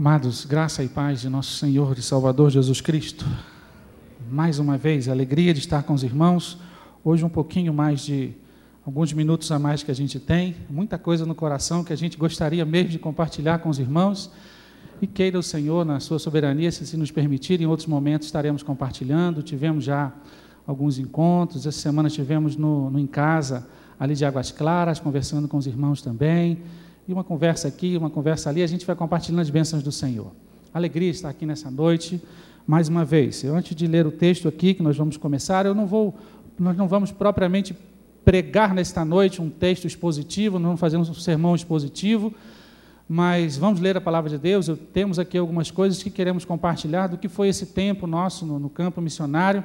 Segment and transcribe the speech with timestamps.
[0.00, 3.26] Amados, graça e paz de nosso Senhor e Salvador Jesus Cristo.
[4.30, 6.56] Mais uma vez, alegria de estar com os irmãos.
[7.04, 8.32] Hoje um pouquinho mais de
[8.86, 12.16] alguns minutos a mais que a gente tem, muita coisa no coração que a gente
[12.16, 14.30] gostaria mesmo de compartilhar com os irmãos.
[15.02, 18.62] E queira o Senhor, na sua soberania, se, se nos permitir, em outros momentos estaremos
[18.62, 19.42] compartilhando.
[19.42, 20.14] Tivemos já
[20.66, 25.58] alguns encontros, essa semana tivemos no, no Em Casa, ali de Águas Claras, conversando com
[25.58, 26.58] os irmãos também
[27.10, 30.30] e uma conversa aqui, uma conversa ali, a gente vai compartilhando as bênçãos do Senhor.
[30.72, 32.22] Alegria estar aqui nessa noite,
[32.64, 33.44] mais uma vez.
[33.44, 36.14] Antes de ler o texto aqui, que nós vamos começar, eu não vou,
[36.56, 37.76] nós não vamos propriamente
[38.24, 42.32] pregar nesta noite um texto expositivo, não fazer um sermão expositivo,
[43.08, 44.68] mas vamos ler a palavra de Deus.
[44.68, 48.60] Eu, temos aqui algumas coisas que queremos compartilhar do que foi esse tempo nosso no,
[48.60, 49.64] no campo missionário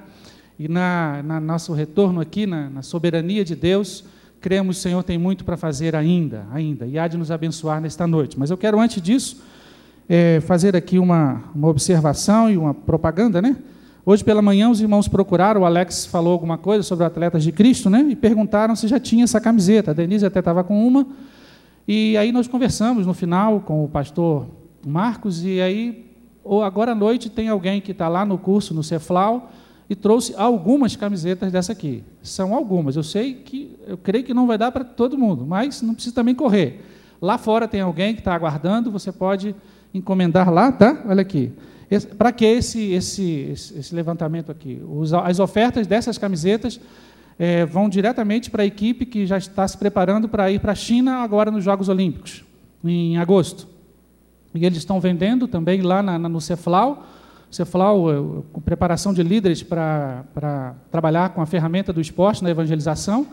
[0.57, 4.03] e na, na nosso retorno aqui, na, na soberania de Deus
[4.45, 8.05] cremos, o Senhor tem muito para fazer ainda, ainda, e há de nos abençoar nesta
[8.05, 8.37] noite.
[8.37, 9.41] Mas eu quero, antes disso,
[10.07, 13.57] é, fazer aqui uma, uma observação e uma propaganda, né?
[14.05, 17.89] Hoje pela manhã os irmãos procuraram, o Alex falou alguma coisa sobre atletas de Cristo,
[17.89, 18.05] né?
[18.07, 19.89] E perguntaram se já tinha essa camiseta.
[19.89, 21.07] A Denise até estava com uma.
[21.87, 24.45] E aí nós conversamos no final com o pastor
[24.85, 26.05] Marcos, e aí,
[26.63, 29.51] agora à noite, tem alguém que está lá no curso, no Ceflau,
[29.89, 32.03] e trouxe algumas camisetas dessa aqui.
[32.23, 32.95] São algumas.
[32.95, 36.15] Eu sei que, eu creio que não vai dar para todo mundo, mas não precisa
[36.15, 36.83] também correr.
[37.21, 39.55] Lá fora tem alguém que está aguardando, você pode
[39.93, 41.03] encomendar lá, tá?
[41.07, 41.51] Olha aqui.
[42.17, 44.81] Para que esse, esse, esse, levantamento aqui?
[45.23, 46.79] as ofertas dessas camisetas
[47.37, 50.75] é, vão diretamente para a equipe que já está se preparando para ir para a
[50.75, 52.43] China agora nos Jogos Olímpicos,
[52.83, 53.67] em agosto.
[54.53, 57.05] E eles estão vendendo também lá na, na, no Ceflau
[57.55, 63.25] Ceflau, com preparação de líderes para trabalhar com a ferramenta do esporte na evangelização.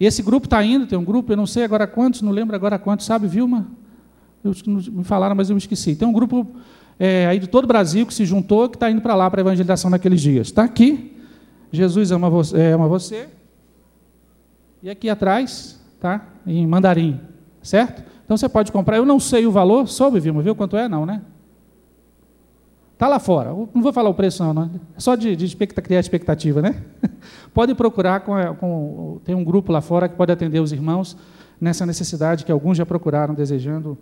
[0.00, 2.56] E esse grupo está indo, tem um grupo, eu não sei agora quantos, não lembro
[2.56, 3.68] agora quantos, sabe, Vilma?
[4.42, 5.94] Eu, me falaram, mas eu me esqueci.
[5.94, 6.46] Tem um grupo
[6.98, 9.40] é, aí de todo o Brasil que se juntou, que está indo para lá para
[9.40, 10.48] a evangelização naqueles dias.
[10.48, 11.16] Está aqui,
[11.70, 13.28] Jesus ama você, é, ama você.
[14.82, 16.26] E aqui atrás, tá?
[16.44, 17.20] Em mandarim,
[17.62, 18.02] certo?
[18.24, 18.96] Então você pode comprar.
[18.96, 20.88] Eu não sei o valor, soube, Vilma, viu quanto é?
[20.88, 21.22] Não, né?
[22.98, 23.50] Está lá fora.
[23.72, 24.52] Não vou falar o preço, não.
[24.52, 24.64] não.
[24.96, 26.82] É só de, de criar expectativa, né?
[27.54, 31.16] pode procurar, com, com, tem um grupo lá fora que pode atender os irmãos
[31.60, 33.96] nessa necessidade que alguns já procuraram, desejando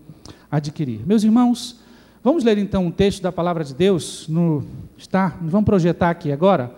[0.50, 1.06] adquirir.
[1.06, 1.78] Meus irmãos,
[2.24, 4.26] vamos ler então um texto da palavra de Deus.
[4.30, 4.64] No,
[4.96, 6.74] está, vamos projetar aqui agora,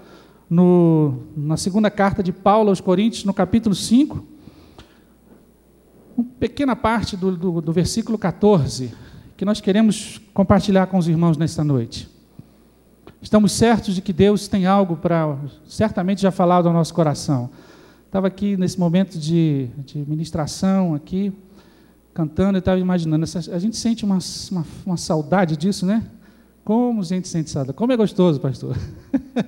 [0.50, 4.24] no, na segunda carta de Paulo aos Coríntios, no capítulo 5,
[6.16, 8.92] uma pequena parte do, do, do versículo 14
[9.38, 12.10] que nós queremos compartilhar com os irmãos nesta noite.
[13.22, 17.48] Estamos certos de que Deus tem algo para, certamente já falado ao nosso coração.
[18.04, 21.32] Estava aqui nesse momento de, de ministração aqui,
[22.12, 24.18] cantando, e estava imaginando, a gente sente uma,
[24.50, 26.04] uma, uma, saudade disso, né?
[26.64, 27.76] Como a gente sente saudade.
[27.76, 28.76] Como é gostoso, pastor.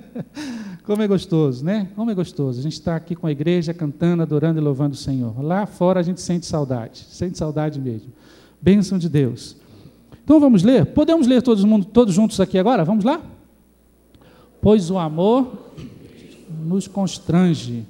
[0.85, 1.89] Como é gostoso, né?
[1.97, 2.61] Como é gostoso.
[2.61, 5.43] A gente está aqui com a igreja cantando, adorando e louvando o Senhor.
[5.43, 8.11] Lá fora a gente sente saudade, sente saudade mesmo.
[8.61, 9.60] Bênção de Deus.
[10.23, 10.85] Então vamos ler?
[10.87, 12.85] Podemos ler todos, mundo, todos juntos aqui agora?
[12.85, 13.21] Vamos lá?
[14.61, 15.71] Pois o amor
[16.63, 17.85] nos constrange,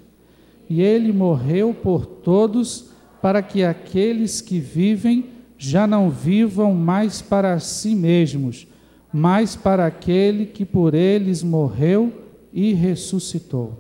[0.70, 5.26] e ele morreu por todos, para que aqueles que vivem
[5.58, 8.68] já não vivam mais para si mesmos,
[9.14, 12.12] mas para aquele que por eles morreu
[12.52, 13.78] e ressuscitou.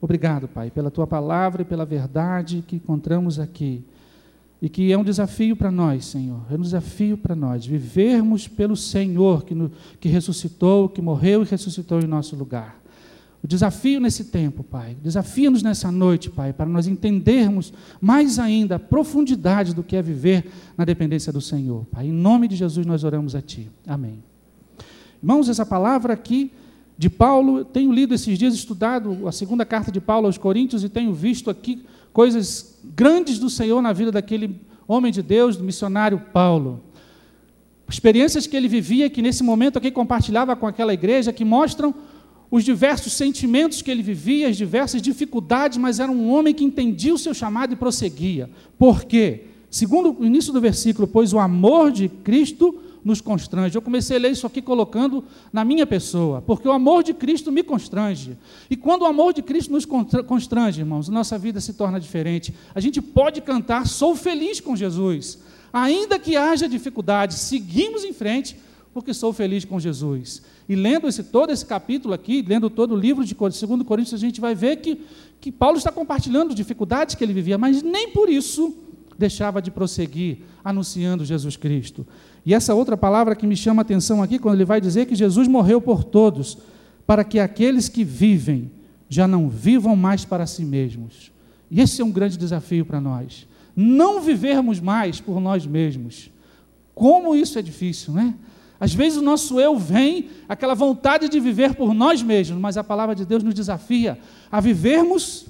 [0.00, 3.84] Obrigado, Pai, pela tua palavra e pela verdade que encontramos aqui.
[4.62, 8.76] E que é um desafio para nós, Senhor, é um desafio para nós, vivermos pelo
[8.76, 12.80] Senhor que, no, que ressuscitou, que morreu e ressuscitou em nosso lugar.
[13.42, 18.78] O desafio nesse tempo, Pai, desafia-nos nessa noite, Pai, para nós entendermos mais ainda a
[18.78, 21.86] profundidade do que é viver na dependência do Senhor.
[21.86, 23.66] Pai, em nome de Jesus nós oramos a Ti.
[23.86, 24.22] Amém.
[25.22, 26.52] Irmãos, essa palavra aqui
[26.98, 30.88] de Paulo, tenho lido esses dias, estudado a segunda carta de Paulo aos Coríntios e
[30.90, 31.82] tenho visto aqui
[32.12, 36.82] coisas grandes do Senhor na vida daquele homem de Deus, do missionário Paulo.
[37.88, 41.94] Experiências que ele vivia, que nesse momento aqui compartilhava com aquela igreja, que mostram
[42.50, 47.14] os diversos sentimentos que ele vivia, as diversas dificuldades, mas era um homem que entendia
[47.14, 48.50] o seu chamado e prosseguia.
[48.76, 49.44] Por quê?
[49.70, 53.76] Segundo o início do versículo, pois o amor de Cristo nos constrange.
[53.76, 57.50] Eu comecei a ler isso aqui colocando na minha pessoa, porque o amor de Cristo
[57.50, 58.36] me constrange.
[58.68, 62.54] E quando o amor de Cristo nos constrange, irmãos, nossa vida se torna diferente.
[62.74, 65.38] A gente pode cantar, sou feliz com Jesus.
[65.72, 68.56] Ainda que haja dificuldade, seguimos em frente,
[68.92, 70.42] porque sou feliz com Jesus.
[70.68, 74.18] E lendo esse, todo esse capítulo aqui, lendo todo o livro de 2 Coríntios, a
[74.18, 75.00] gente vai ver que,
[75.40, 78.74] que Paulo está compartilhando dificuldades que ele vivia, mas nem por isso
[79.16, 82.06] deixava de prosseguir anunciando Jesus Cristo.
[82.44, 85.14] E essa outra palavra que me chama a atenção aqui, quando ele vai dizer que
[85.14, 86.58] Jesus morreu por todos,
[87.06, 88.70] para que aqueles que vivem
[89.08, 91.32] já não vivam mais para si mesmos.
[91.70, 93.46] E esse é um grande desafio para nós.
[93.74, 96.30] Não vivermos mais por nós mesmos.
[96.94, 98.34] Como isso é difícil, né?
[98.78, 102.84] Às vezes o nosso eu vem, aquela vontade de viver por nós mesmos, mas a
[102.84, 104.18] palavra de Deus nos desafia
[104.50, 105.46] a vivermos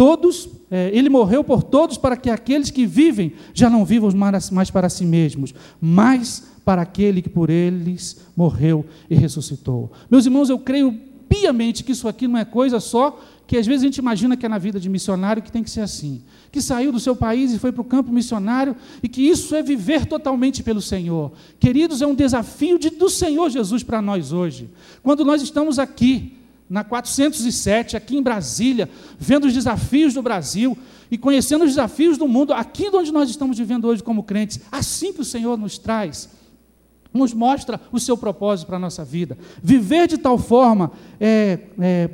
[0.00, 4.10] todos, é, ele morreu por todos para que aqueles que vivem já não vivam
[4.50, 9.92] mais para si mesmos, mas para aquele que por eles morreu e ressuscitou.
[10.10, 10.98] Meus irmãos, eu creio
[11.28, 14.46] piamente que isso aqui não é coisa só que às vezes a gente imagina que
[14.46, 17.52] é na vida de missionário que tem que ser assim, que saiu do seu país
[17.52, 21.30] e foi para o campo missionário e que isso é viver totalmente pelo Senhor.
[21.58, 24.70] Queridos, é um desafio de, do Senhor Jesus para nós hoje.
[25.02, 26.39] Quando nós estamos aqui,
[26.70, 28.88] na 407, aqui em Brasília,
[29.18, 30.78] vendo os desafios do Brasil
[31.10, 35.12] e conhecendo os desafios do mundo, aqui onde nós estamos vivendo hoje como crentes, assim
[35.12, 36.30] que o Senhor nos traz
[37.12, 39.36] nos mostra o seu propósito para a nossa vida.
[39.60, 42.10] Viver de tal forma é, é,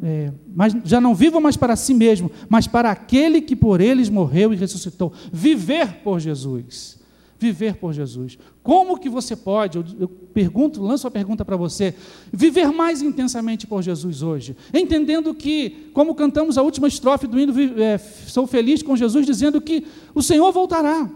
[0.00, 4.08] é, mas já não vivam mais para si mesmo, mas para aquele que por eles
[4.08, 5.12] morreu e ressuscitou.
[5.32, 6.95] Viver por Jesus.
[7.38, 8.38] Viver por Jesus.
[8.62, 11.94] Como que você pode, eu, pergunto, lanço a pergunta para você,
[12.32, 14.56] viver mais intensamente por Jesus hoje?
[14.72, 19.60] Entendendo que, como cantamos a última estrofe do hino, é, sou feliz com Jesus, dizendo
[19.60, 21.10] que o Senhor voltará.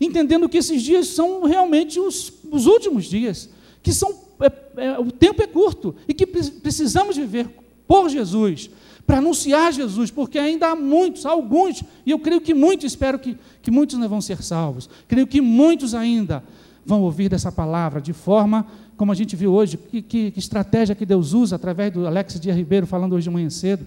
[0.00, 3.50] Entendendo que esses dias são realmente os, os últimos dias,
[3.82, 7.48] que são, é, é, o tempo é curto e que precisamos viver
[7.86, 8.70] por Jesus,
[9.06, 13.38] para anunciar Jesus, porque ainda há muitos, alguns, e eu creio que muitos, espero que,
[13.62, 16.42] que muitos não vão ser salvos, creio que muitos ainda
[16.84, 18.66] vão ouvir dessa palavra de forma,
[18.96, 22.40] como a gente viu hoje, que, que, que estratégia que Deus usa através do Alex
[22.40, 23.86] Dias Ribeiro falando hoje de manhã cedo,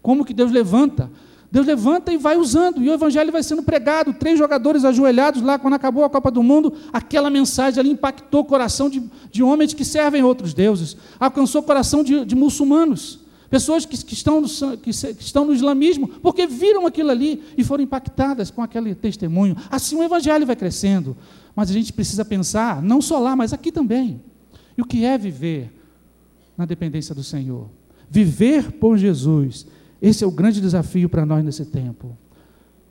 [0.00, 1.10] como que Deus levanta.
[1.50, 4.12] Deus levanta e vai usando, e o Evangelho vai sendo pregado.
[4.12, 8.44] Três jogadores ajoelhados lá, quando acabou a Copa do Mundo, aquela mensagem ali impactou o
[8.44, 9.00] coração de,
[9.30, 13.23] de homens que servem outros deuses, alcançou o coração de, de muçulmanos.
[13.54, 14.48] Pessoas que, que, estão no,
[14.78, 19.56] que, que, estão no islamismo, porque viram aquilo ali e foram impactadas com aquele testemunho.
[19.70, 21.16] Assim o evangelho vai crescendo.
[21.54, 24.20] Mas a gente precisa pensar, não só lá, mas aqui também.
[24.76, 25.72] E o que é viver
[26.58, 27.70] na dependência do Senhor?
[28.10, 29.68] Viver por Jesus.
[30.02, 32.18] Esse é o grande desafio para nós nesse tempo.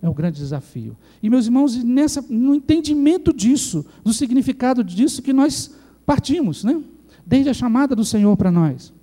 [0.01, 0.95] É o grande desafio.
[1.21, 5.75] E, meus irmãos, nessa, no entendimento disso, do significado disso, que nós
[6.05, 6.81] partimos, né?
[7.25, 8.93] desde a chamada do Senhor para nós.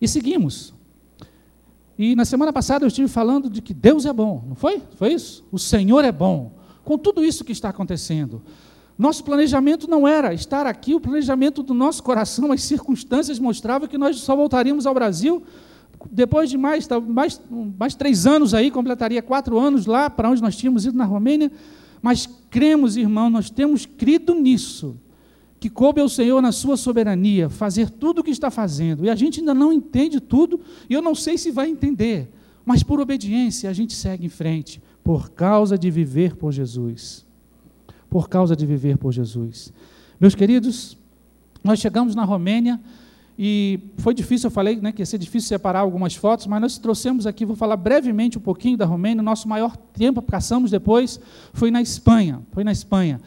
[0.00, 0.74] E seguimos.
[1.98, 4.80] E na semana passada eu estive falando de que Deus é bom, não foi?
[4.96, 5.44] Foi isso?
[5.50, 6.52] O Senhor é bom.
[6.84, 8.40] Com tudo isso que está acontecendo.
[8.96, 13.98] Nosso planejamento não era estar aqui, o planejamento do nosso coração, as circunstâncias mostravam que
[13.98, 15.42] nós só voltaríamos ao Brasil
[16.10, 17.40] depois de mais, mais,
[17.78, 21.50] mais três anos aí, completaria quatro anos lá, para onde nós tínhamos ido na Romênia.
[22.00, 24.96] Mas cremos, irmão, nós temos crido nisso
[25.60, 29.04] que coube ao Senhor na sua soberania fazer tudo o que está fazendo.
[29.04, 32.30] E a gente ainda não entende tudo, e eu não sei se vai entender,
[32.64, 37.26] mas por obediência a gente segue em frente, por causa de viver por Jesus.
[38.08, 39.72] Por causa de viver por Jesus.
[40.20, 40.96] Meus queridos,
[41.62, 42.80] nós chegamos na Romênia
[43.38, 46.78] e foi difícil, eu falei né, que ia ser difícil separar algumas fotos, mas nós
[46.78, 49.22] trouxemos aqui, vou falar brevemente um pouquinho da Romênia.
[49.22, 51.20] Nosso maior tempo, passamos depois,
[51.52, 52.42] foi na Espanha.
[52.50, 53.20] Foi na Espanha.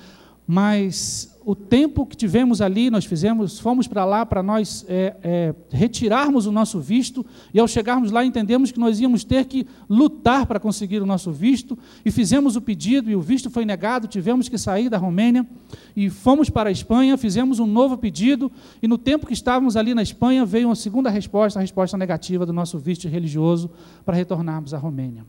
[0.46, 5.56] Mas o tempo que tivemos ali, nós fizemos, fomos para lá para nós é, é,
[5.72, 10.46] retirarmos o nosso visto, e ao chegarmos lá entendemos que nós íamos ter que lutar
[10.46, 14.48] para conseguir o nosso visto, e fizemos o pedido, e o visto foi negado, tivemos
[14.48, 15.48] que sair da Romênia,
[15.96, 19.96] e fomos para a Espanha, fizemos um novo pedido, e no tempo que estávamos ali
[19.96, 23.72] na Espanha, veio uma segunda resposta, a resposta negativa do nosso visto religioso
[24.06, 25.26] para retornarmos à Romênia.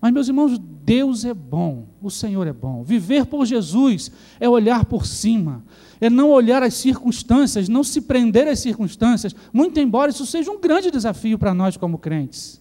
[0.00, 2.82] Mas, meus irmãos, Deus é bom, o Senhor é bom.
[2.82, 5.64] Viver por Jesus é olhar por cima,
[6.00, 10.60] é não olhar as circunstâncias, não se prender às circunstâncias, muito embora isso seja um
[10.60, 12.60] grande desafio para nós como crentes.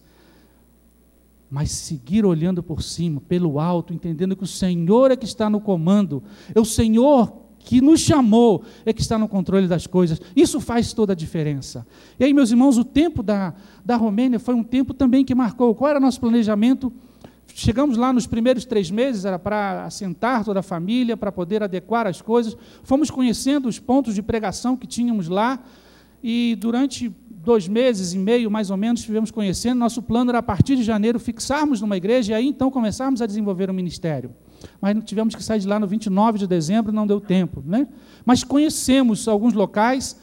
[1.49, 5.59] Mas seguir olhando por cima, pelo alto, entendendo que o Senhor é que está no
[5.59, 6.21] comando,
[6.53, 10.19] é o Senhor que nos chamou, é que está no controle das coisas.
[10.35, 11.85] Isso faz toda a diferença.
[12.19, 13.53] E aí, meus irmãos, o tempo da,
[13.85, 15.75] da Romênia foi um tempo também que marcou.
[15.75, 16.91] Qual era o nosso planejamento?
[17.53, 22.07] Chegamos lá nos primeiros três meses, era para assentar toda a família, para poder adequar
[22.07, 22.55] as coisas.
[22.83, 25.59] Fomos conhecendo os pontos de pregação que tínhamos lá,
[26.23, 29.79] e durante dois meses e meio, mais ou menos, estivemos conhecendo.
[29.79, 33.25] Nosso plano era, a partir de janeiro, fixarmos numa igreja e aí então começarmos a
[33.25, 34.31] desenvolver o um ministério.
[34.81, 37.63] Mas tivemos que sair de lá no 29 de dezembro, não deu tempo.
[37.65, 37.87] Né?
[38.25, 40.19] Mas conhecemos alguns locais,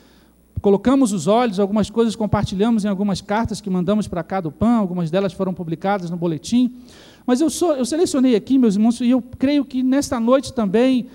[0.61, 4.77] colocamos os olhos, algumas coisas compartilhamos em algumas cartas que mandamos para cá do PAN,
[4.77, 6.77] algumas delas foram publicadas no boletim.
[7.27, 11.09] Mas eu, sou, eu selecionei aqui, meus irmãos, e eu creio que nesta noite também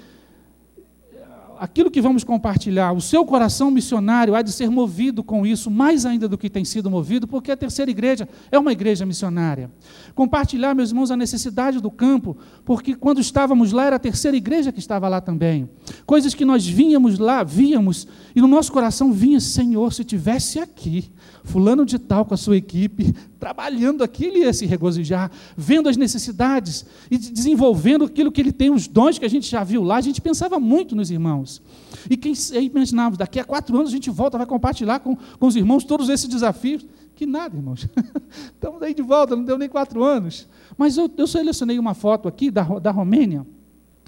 [1.61, 6.07] aquilo que vamos compartilhar, o seu coração missionário há de ser movido com isso, mais
[6.07, 9.69] ainda do que tem sido movido, porque a terceira igreja é uma igreja missionária.
[10.15, 14.71] Compartilhar, meus irmãos, a necessidade do campo, porque quando estávamos lá era a terceira igreja
[14.71, 15.69] que estava lá também.
[16.03, 21.11] Coisas que nós vínhamos lá, víamos, e no nosso coração vinha, Senhor, se tivesse aqui,
[21.43, 25.97] fulano de tal com a sua equipe, trabalhando aqui, ele ia se regozijar, vendo as
[25.97, 29.95] necessidades e desenvolvendo aquilo que ele tem, os dons que a gente já viu lá.
[29.95, 31.59] A gente pensava muito nos irmãos.
[32.07, 35.55] E quem imaginava, daqui a quatro anos a gente volta, vai compartilhar com, com os
[35.55, 36.85] irmãos todos esses desafios.
[37.15, 37.87] Que nada, irmãos.
[38.53, 40.47] Estamos aí de volta, não deu nem quatro anos.
[40.77, 43.43] Mas eu, eu selecionei uma foto aqui da, da Romênia.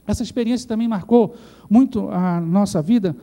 [0.05, 1.35] Essa experiência também marcou
[1.67, 3.15] muito a nossa vida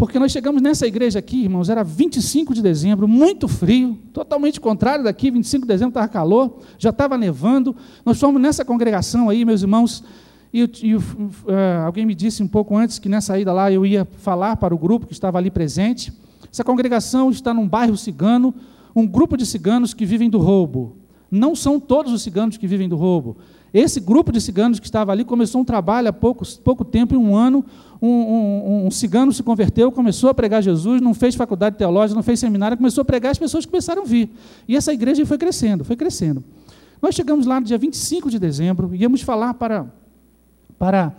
[0.00, 5.04] porque nós chegamos nessa igreja aqui, irmãos, era 25 de dezembro, muito frio, totalmente contrário
[5.04, 7.76] daqui, 25 de dezembro estava calor, já estava nevando.
[8.02, 10.02] Nós fomos nessa congregação aí, meus irmãos,
[10.54, 11.02] e, e uh,
[11.84, 14.78] alguém me disse um pouco antes que nessa ida lá eu ia falar para o
[14.78, 16.10] grupo que estava ali presente.
[16.50, 18.54] Essa congregação está num bairro cigano,
[18.96, 20.96] um grupo de ciganos que vivem do roubo.
[21.30, 23.36] Não são todos os ciganos que vivem do roubo.
[23.72, 27.18] Esse grupo de ciganos que estava ali começou um trabalho há pouco, pouco tempo, em
[27.18, 27.64] um ano.
[28.02, 32.22] Um, um, um, cigano se converteu, começou a pregar Jesus, não fez faculdade teológica, não
[32.22, 34.30] fez seminário, começou a pregar, as pessoas começaram a vir.
[34.66, 36.42] E essa igreja foi crescendo, foi crescendo.
[37.00, 39.86] Nós chegamos lá no dia 25 de dezembro, íamos falar para,
[40.78, 41.14] para,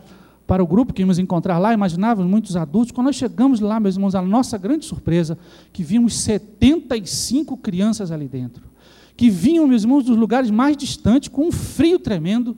[0.46, 2.91] para o grupo que íamos encontrar lá, imaginávamos muitos adultos.
[2.91, 5.38] Quando nós chegamos lá, meus irmãos, a nossa grande surpresa,
[5.72, 8.71] que vimos 75 crianças ali dentro
[9.15, 12.58] que vinham, meus irmãos, dos lugares mais distantes, com um frio tremendo.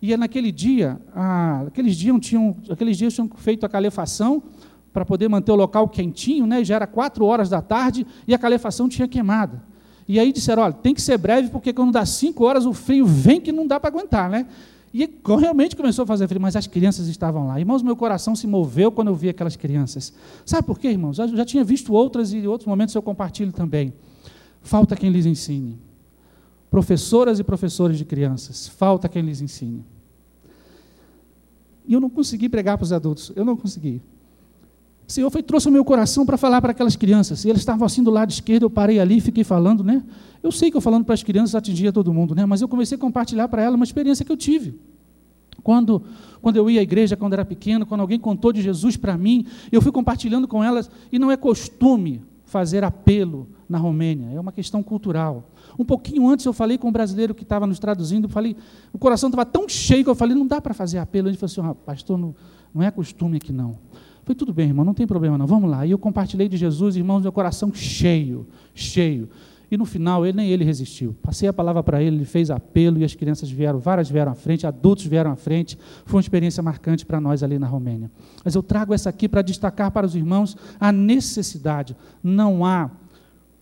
[0.00, 4.42] E naquele dia, ah, aqueles, dias tinham, aqueles dias tinham feito a calefação
[4.92, 6.64] para poder manter o local quentinho, né?
[6.64, 9.60] já era quatro horas da tarde e a calefação tinha queimado.
[10.06, 13.04] E aí disseram, olha, tem que ser breve, porque quando dá cinco horas o frio
[13.04, 14.46] vem que não dá para aguentar, né?
[14.94, 15.06] E
[15.38, 17.60] realmente começou a fazer frio, mas as crianças estavam lá.
[17.60, 20.14] Irmãos, meu coração se moveu quando eu vi aquelas crianças.
[20.46, 21.18] Sabe por quê, irmãos?
[21.18, 23.92] Eu já tinha visto outras e em outros momentos eu compartilho também.
[24.62, 25.87] Falta quem lhes ensine
[26.70, 29.84] professoras e professores de crianças, falta quem lhes ensine.
[31.86, 34.02] E eu não consegui pregar para os adultos, eu não consegui.
[35.08, 37.42] O Senhor foi, trouxe o meu coração para falar para aquelas crianças.
[37.46, 40.04] E eles estavam assim do lado esquerdo, eu parei ali e fiquei falando, né?
[40.42, 42.44] Eu sei que eu falando para as crianças atingia todo mundo, né?
[42.44, 44.78] Mas eu comecei a compartilhar para elas uma experiência que eu tive.
[45.62, 46.02] Quando,
[46.42, 49.46] quando eu ia à igreja, quando era pequeno, quando alguém contou de Jesus para mim,
[49.72, 54.50] eu fui compartilhando com elas, e não é costume fazer apelo na Romênia, é uma
[54.50, 55.50] questão cultural.
[55.78, 58.56] Um pouquinho antes eu falei com um brasileiro que estava nos traduzindo, falei,
[58.92, 61.28] o coração estava tão cheio que eu falei, não dá para fazer apelo.
[61.28, 62.34] Ele falou assim, pastor, não,
[62.74, 63.70] não é costume aqui não.
[63.70, 65.84] Eu falei, tudo bem, irmão, não tem problema não, vamos lá.
[65.86, 69.28] E eu compartilhei de Jesus, irmãos, meu coração cheio, cheio.
[69.70, 71.14] E no final, ele nem ele resistiu.
[71.22, 74.34] Passei a palavra para ele, ele fez apelo e as crianças vieram, várias vieram à
[74.34, 75.78] frente, adultos vieram à frente.
[76.06, 78.10] Foi uma experiência marcante para nós ali na Romênia.
[78.42, 81.94] Mas eu trago essa aqui para destacar para os irmãos a necessidade.
[82.22, 82.90] Não há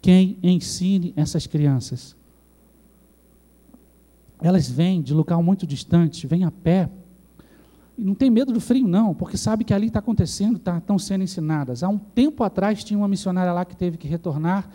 [0.01, 2.15] quem ensine essas crianças.
[4.41, 6.89] Elas vêm de local muito distante, vêm a pé.
[7.99, 11.25] Não tem medo do frio, não, porque sabe que ali está acontecendo, tá, estão sendo
[11.25, 11.83] ensinadas.
[11.83, 14.71] Há um tempo atrás tinha uma missionária lá que teve que retornar,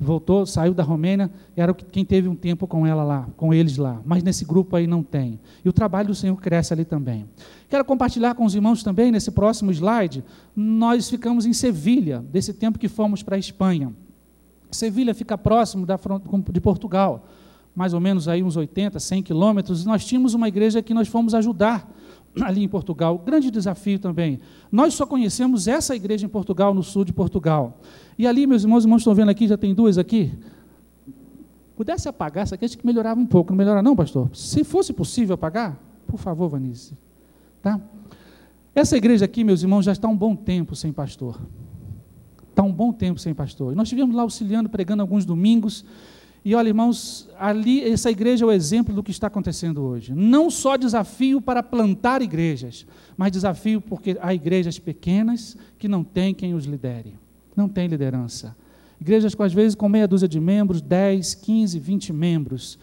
[0.00, 4.00] voltou, saiu da Romênia, era quem teve um tempo com ela lá, com eles lá.
[4.04, 5.38] Mas nesse grupo aí não tem.
[5.64, 7.28] E o trabalho do Senhor cresce ali também.
[7.68, 10.24] Quero compartilhar com os irmãos também, nesse próximo slide,
[10.56, 13.92] nós ficamos em Sevilha, desse tempo que fomos para a Espanha.
[14.70, 15.98] Sevilha fica próximo da,
[16.50, 17.26] de Portugal,
[17.74, 21.08] mais ou menos aí uns 80, 100 quilômetros, e nós tínhamos uma igreja que nós
[21.08, 21.88] fomos ajudar
[22.40, 23.18] ali em Portugal.
[23.18, 24.40] Grande desafio também.
[24.70, 27.80] Nós só conhecemos essa igreja em Portugal, no sul de Portugal.
[28.18, 30.32] E ali, meus irmãos, irmãos estão vendo aqui, já tem duas aqui.
[31.76, 33.52] Pudesse apagar essa aqui, acho que melhorava um pouco.
[33.52, 34.28] Não melhora não, pastor?
[34.34, 36.96] Se fosse possível apagar, por favor, Vanice.
[37.62, 37.80] Tá?
[38.74, 41.40] Essa igreja aqui, meus irmãos, já está um bom tempo sem pastor
[42.60, 43.72] está um bom tempo sem pastor.
[43.72, 45.84] E nós estivemos lá auxiliando, pregando alguns domingos.
[46.44, 50.14] E olha, irmãos, ali essa igreja é o exemplo do que está acontecendo hoje.
[50.14, 56.32] Não só desafio para plantar igrejas, mas desafio porque há igrejas pequenas que não têm
[56.32, 57.14] quem os lidere.
[57.54, 58.56] Não tem liderança.
[58.98, 62.78] Igrejas com às vezes com meia dúzia de membros, 10, 15, 20 membros.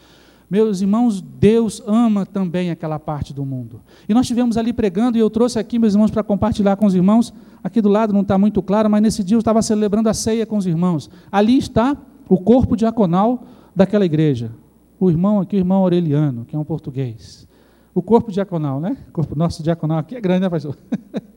[0.49, 3.81] Meus irmãos, Deus ama também aquela parte do mundo.
[4.07, 6.95] E nós estivemos ali pregando, e eu trouxe aqui, meus irmãos, para compartilhar com os
[6.95, 7.33] irmãos.
[7.63, 10.45] Aqui do lado não está muito claro, mas nesse dia eu estava celebrando a ceia
[10.45, 11.09] com os irmãos.
[11.29, 11.97] Ali está
[12.29, 13.43] o corpo diaconal
[13.75, 14.51] daquela igreja.
[14.99, 17.47] O irmão aqui, o irmão Aureliano, que é um português.
[17.93, 18.97] O corpo diaconal, né?
[19.09, 20.77] O corpo nosso diaconal aqui é grande, né, pastor?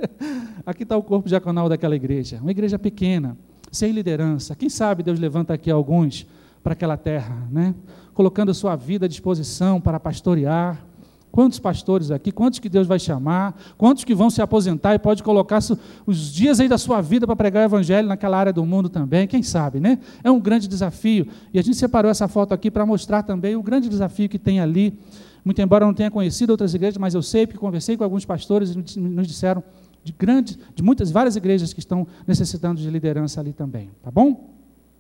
[0.65, 2.39] aqui está o corpo diaconal daquela igreja.
[2.41, 3.37] Uma igreja pequena.
[3.73, 4.55] sem liderança.
[4.57, 6.27] Quem sabe Deus levanta aqui alguns
[6.63, 7.75] para aquela terra, né?
[8.13, 10.85] colocando a sua vida à disposição para pastorear.
[11.31, 15.23] Quantos pastores aqui, quantos que Deus vai chamar, quantos que vão se aposentar e pode
[15.23, 15.61] colocar
[16.05, 19.27] os dias aí da sua vida para pregar o evangelho naquela área do mundo também,
[19.29, 19.99] quem sabe, né?
[20.25, 21.29] É um grande desafio.
[21.55, 24.61] E a gente separou essa foto aqui para mostrar também o grande desafio que tem
[24.61, 24.99] ali.
[25.45, 28.25] Muito embora eu não tenha conhecido outras igrejas, mas eu sei, porque conversei com alguns
[28.25, 29.63] pastores e nos disseram
[30.03, 34.51] de grandes, de muitas, várias igrejas que estão necessitando de liderança ali também, tá bom?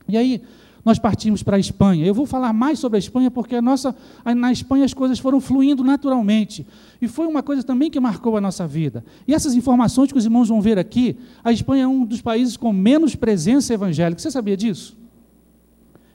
[0.09, 0.43] E aí,
[0.85, 2.07] nós partimos para a Espanha.
[2.07, 3.95] Eu vou falar mais sobre a Espanha porque a nossa,
[4.37, 6.67] na Espanha as coisas foram fluindo naturalmente.
[7.01, 9.05] E foi uma coisa também que marcou a nossa vida.
[9.27, 12.57] E essas informações que os irmãos vão ver aqui, a Espanha é um dos países
[12.57, 14.21] com menos presença evangélica.
[14.21, 14.97] Você sabia disso?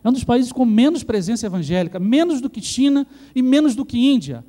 [0.04, 3.86] É um dos países com menos presença evangélica, menos do que China e menos do
[3.86, 4.46] que Índia.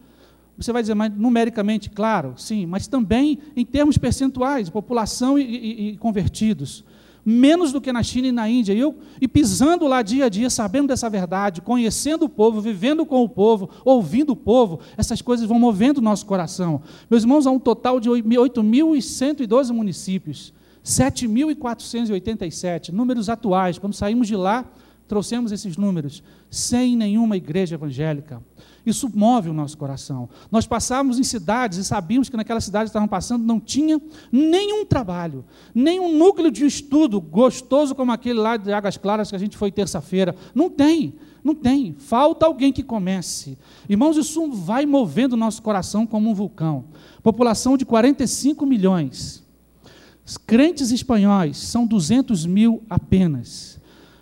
[0.59, 5.89] Você vai dizer, mas numericamente, claro, sim, mas também em termos percentuais, população e, e,
[5.89, 6.85] e convertidos
[7.27, 8.73] menos do que na China e na Índia.
[8.73, 13.05] E, eu, e pisando lá dia a dia, sabendo dessa verdade, conhecendo o povo, vivendo
[13.05, 16.81] com o povo, ouvindo o povo, essas coisas vão movendo o nosso coração.
[17.11, 20.55] Meus irmãos, há um total de 8.112 municípios,
[20.85, 23.77] 7.487, números atuais.
[23.77, 24.65] Quando saímos de lá,
[25.07, 28.43] trouxemos esses números, sem nenhuma igreja evangélica.
[28.85, 30.29] Isso move o nosso coração.
[30.51, 35.45] Nós passávamos em cidades e sabíamos que naquelas cidades estavam passando não tinha nenhum trabalho,
[35.75, 39.73] nenhum núcleo de estudo gostoso como aquele lá de Águas Claras que a gente foi
[39.73, 40.37] terça-feira.
[40.55, 41.95] Não tem, não tem.
[41.99, 43.59] Falta alguém que comece.
[43.89, 46.85] Irmãos, isso vai movendo o nosso coração como um vulcão.
[47.25, 49.45] População de 45 milhões.
[50.47, 53.76] Crentes espanhóis são 200 mil apenas.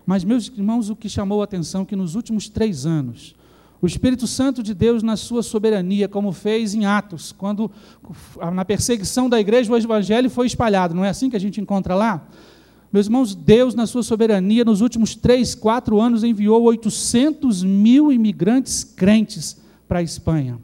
[0.07, 3.35] Mas, meus irmãos, o que chamou a atenção é que nos últimos três anos,
[3.81, 7.71] o Espírito Santo de Deus, na sua soberania, como fez em Atos, quando
[8.55, 11.95] na perseguição da igreja o evangelho foi espalhado, não é assim que a gente encontra
[11.95, 12.27] lá?
[12.93, 18.85] Meus irmãos, Deus, na sua soberania, nos últimos três, quatro anos, enviou 800 mil imigrantes
[18.85, 19.57] crentes
[19.89, 20.59] para a Espanha.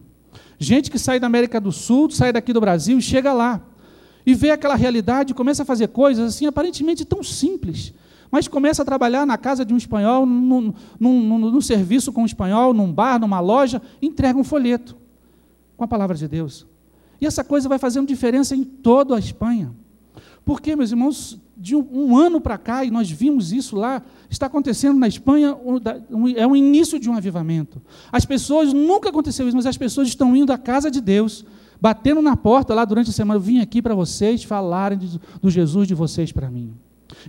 [0.59, 3.61] Gente que sai da América do Sul, sai daqui do Brasil e chega lá.
[4.25, 7.93] E vê aquela realidade e começa a fazer coisas assim, aparentemente tão simples
[8.31, 12.27] mas começa a trabalhar na casa de um espanhol, num, num, num, serviço com um
[12.27, 14.97] espanhol, num bar, numa loja, entrega um folheto
[15.77, 16.67] com a palavra de Deus.
[17.21, 19.73] E essa coisa vai fazendo diferença em toda a Espanha.
[20.45, 24.47] Porque, meus irmãos, de um, um ano para cá, e nós vimos isso lá, está
[24.47, 27.83] acontecendo na Espanha, um, é o início de um avivamento.
[28.11, 31.45] As pessoas, nunca aconteceu isso, mas as pessoas estão indo à casa de Deus,
[31.81, 33.37] batendo na porta lá durante a semana.
[33.37, 36.75] Eu vim aqui para vocês falarem de, do Jesus de vocês para mim.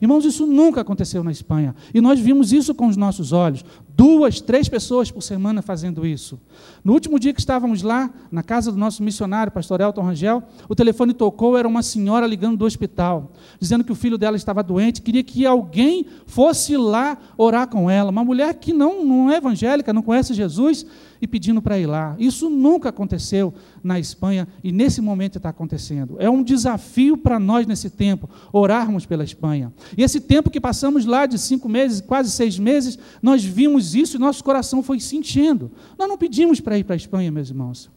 [0.01, 1.75] Irmãos, isso nunca aconteceu na Espanha.
[1.93, 3.65] E nós vimos isso com os nossos olhos.
[4.02, 6.40] Duas, três pessoas por semana fazendo isso.
[6.84, 10.74] No último dia que estávamos lá, na casa do nosso missionário, pastor Elton Rangel, o
[10.74, 15.04] telefone tocou, era uma senhora ligando do hospital, dizendo que o filho dela estava doente,
[15.04, 18.10] queria que alguém fosse lá orar com ela.
[18.10, 20.84] Uma mulher que não, não é evangélica, não conhece Jesus,
[21.22, 22.16] e pedindo para ir lá.
[22.18, 26.16] Isso nunca aconteceu na Espanha e nesse momento está acontecendo.
[26.20, 29.72] É um desafio para nós nesse tempo, orarmos pela Espanha.
[29.96, 34.17] E esse tempo que passamos lá de cinco meses, quase seis meses, nós vimos isso
[34.17, 35.71] e nosso coração foi se enchendo.
[35.97, 37.89] Nós não pedimos para ir para a Espanha, meus irmãos.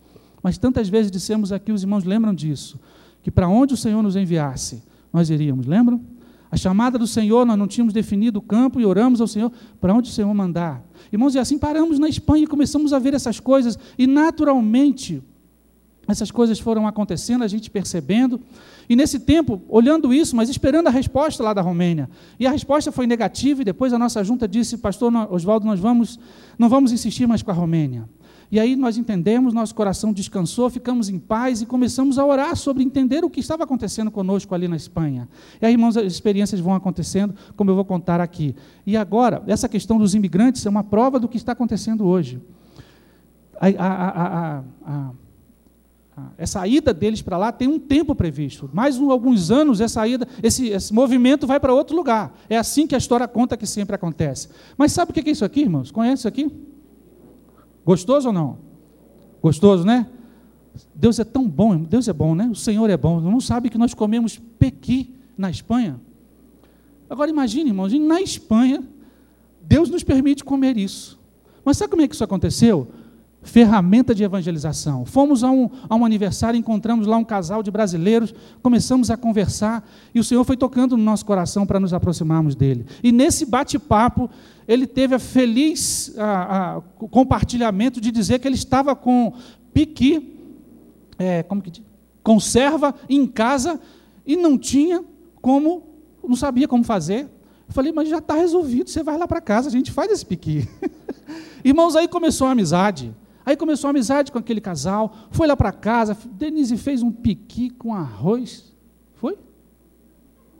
[0.42, 2.78] Mas tantas vezes dissemos aqui, os irmãos lembram disso,
[3.22, 6.00] que para onde o Senhor nos enviasse, nós iríamos, lembram?
[6.50, 9.92] A chamada do Senhor, nós não tínhamos definido o campo e oramos ao Senhor para
[9.92, 10.84] onde o Senhor mandar.
[11.12, 15.22] Irmãos, e assim paramos na Espanha e começamos a ver essas coisas, e naturalmente
[16.06, 18.40] essas coisas foram acontecendo, a gente percebendo,
[18.88, 22.08] e nesse tempo, olhando isso, mas esperando a resposta lá da Romênia.
[22.38, 26.18] E a resposta foi negativa, e depois a nossa junta disse, pastor Oswaldo, nós vamos,
[26.58, 28.08] não vamos insistir mais com a Romênia.
[28.50, 32.82] E aí nós entendemos, nosso coração descansou, ficamos em paz e começamos a orar sobre
[32.82, 35.28] entender o que estava acontecendo conosco ali na Espanha.
[35.60, 38.54] E aí, irmãos, as experiências vão acontecendo, como eu vou contar aqui.
[38.86, 42.40] E agora, essa questão dos imigrantes é uma prova do que está acontecendo hoje.
[43.60, 45.10] A, a, a,
[46.36, 48.68] essa ida deles para lá tem um tempo previsto.
[48.72, 52.36] Mais um, alguns anos, essa ida, esse, esse movimento vai para outro lugar.
[52.48, 54.48] É assim que a história conta que sempre acontece.
[54.76, 55.90] Mas sabe o que é isso aqui, irmãos?
[55.90, 56.50] Conhece isso aqui?
[57.84, 58.58] Gostoso ou não?
[59.42, 60.06] Gostoso, né?
[60.94, 62.48] Deus é tão bom, Deus é bom, né?
[62.50, 63.20] O Senhor é bom.
[63.20, 66.00] Não sabe que nós comemos pequi na Espanha?
[67.08, 68.82] Agora imagine, irmãos, na Espanha,
[69.62, 71.20] Deus nos permite comer isso.
[71.64, 72.88] Mas sabe como é que isso aconteceu?
[73.44, 75.04] Ferramenta de evangelização.
[75.04, 79.88] Fomos a um, a um aniversário, encontramos lá um casal de brasileiros, começamos a conversar
[80.14, 82.86] e o Senhor foi tocando no nosso coração para nos aproximarmos dele.
[83.02, 84.28] E nesse bate-papo,
[84.66, 89.32] ele teve a feliz a, a, compartilhamento de dizer que ele estava com
[89.72, 90.36] piqui,
[91.18, 91.84] é, como que diz?
[92.22, 93.78] conserva em casa
[94.26, 95.04] e não tinha
[95.42, 95.82] como,
[96.26, 97.28] não sabia como fazer.
[97.68, 100.24] Eu falei, mas já está resolvido, você vai lá para casa, a gente faz esse
[100.24, 100.66] piqui.
[101.62, 103.14] Irmãos, aí começou a amizade.
[103.44, 107.70] Aí começou a amizade com aquele casal, foi lá para casa, Denise fez um piqui
[107.70, 108.72] com arroz.
[109.14, 109.36] Foi?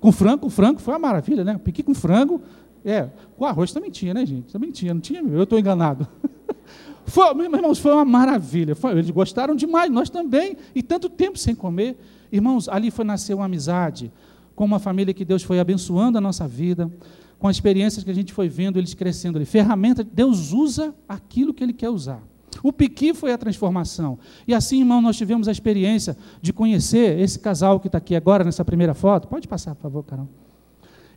[0.00, 1.58] Com frango, com frango, foi uma maravilha, né?
[1.58, 2.42] Piqui com frango.
[2.84, 4.52] É, com arroz também tinha, né, gente?
[4.52, 5.22] Também tinha, não tinha?
[5.22, 6.06] Eu estou enganado.
[7.06, 8.74] Foi, meus irmãos, foi uma maravilha.
[8.74, 11.98] Foi, eles gostaram demais, nós também, e tanto tempo sem comer.
[12.32, 14.10] Irmãos, ali foi nascer uma amizade
[14.54, 16.90] com uma família que Deus foi abençoando a nossa vida,
[17.38, 19.44] com as experiências que a gente foi vendo eles crescendo ali.
[19.44, 22.22] Ferramenta, Deus usa aquilo que Ele quer usar.
[22.62, 24.18] O piqui foi a transformação.
[24.46, 28.44] E assim, irmão, nós tivemos a experiência de conhecer esse casal que está aqui agora
[28.44, 29.28] nessa primeira foto.
[29.28, 30.28] Pode passar, por favor, Carol.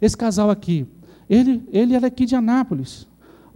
[0.02, 0.86] Esse casal aqui,
[1.30, 3.08] ele, ele era aqui de Anápolis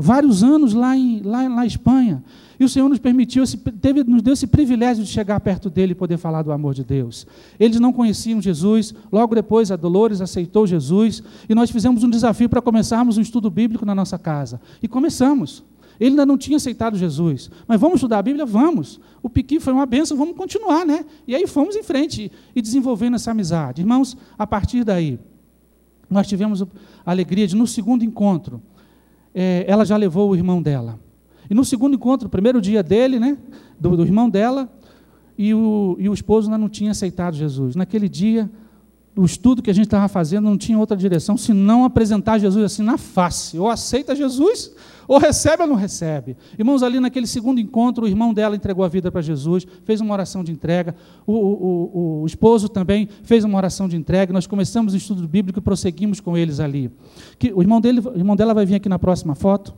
[0.02, 2.24] vários anos lá em lá, na Espanha.
[2.60, 3.44] E o Senhor nos permitiu,
[3.80, 6.84] teve, nos deu esse privilégio de chegar perto dele e poder falar do amor de
[6.84, 7.26] Deus.
[7.60, 12.50] Eles não conheciam Jesus, logo depois a Dolores aceitou Jesus, e nós fizemos um desafio
[12.50, 14.60] para começarmos um estudo bíblico na nossa casa.
[14.82, 15.64] E começamos.
[16.02, 17.52] Ele ainda não tinha aceitado Jesus.
[17.68, 18.44] Mas vamos estudar a Bíblia?
[18.44, 19.00] Vamos.
[19.22, 21.06] O piqui foi uma benção, vamos continuar, né?
[21.28, 23.84] E aí fomos em frente e desenvolvendo essa amizade.
[23.84, 25.20] Irmãos, a partir daí,
[26.10, 26.66] nós tivemos a
[27.06, 28.60] alegria de, no segundo encontro,
[29.32, 31.00] é, ela já levou o irmão dela.
[31.48, 33.38] E no segundo encontro, o primeiro dia dele, né,
[33.80, 34.74] do, do irmão dela,
[35.38, 37.76] e o, e o esposo ainda não tinha aceitado Jesus.
[37.76, 38.50] Naquele dia,
[39.22, 42.82] o estudo que a gente estava fazendo não tinha outra direção senão apresentar Jesus assim
[42.82, 43.60] na face.
[43.60, 44.74] Ou aceita Jesus,
[45.08, 46.36] ou recebe ou não recebe.
[46.58, 50.12] Irmãos, ali naquele segundo encontro, o irmão dela entregou a vida para Jesus, fez uma
[50.12, 50.96] oração de entrega.
[51.28, 54.34] O, o, o, o, esposo também fez uma oração de entrega.
[54.34, 56.90] Nós começamos o estudo bíblico e prosseguimos com eles ali.
[57.38, 59.72] Que, o, irmão dele, o irmão dela vai vir aqui na próxima foto.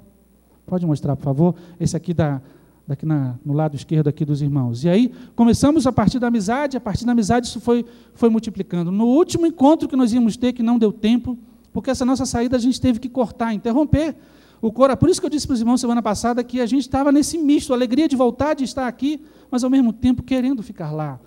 [0.66, 1.56] Pode mostrar, por favor?
[1.78, 2.42] Esse aqui da,
[2.88, 4.84] daqui na, no lado esquerdo aqui dos irmãos.
[4.84, 8.92] E aí começamos a partir da amizade, a partir da amizade isso foi, foi multiplicando.
[8.92, 11.38] No último encontro que nós íamos ter, que não deu tempo,
[11.72, 14.16] porque essa nossa saída a gente teve que cortar, interromper.
[14.62, 16.82] O coro, por isso que eu disse para os irmãos semana passada que a gente
[16.82, 20.92] estava nesse misto, alegria de voltar, de estar aqui, mas ao mesmo tempo querendo ficar
[20.92, 21.20] lá.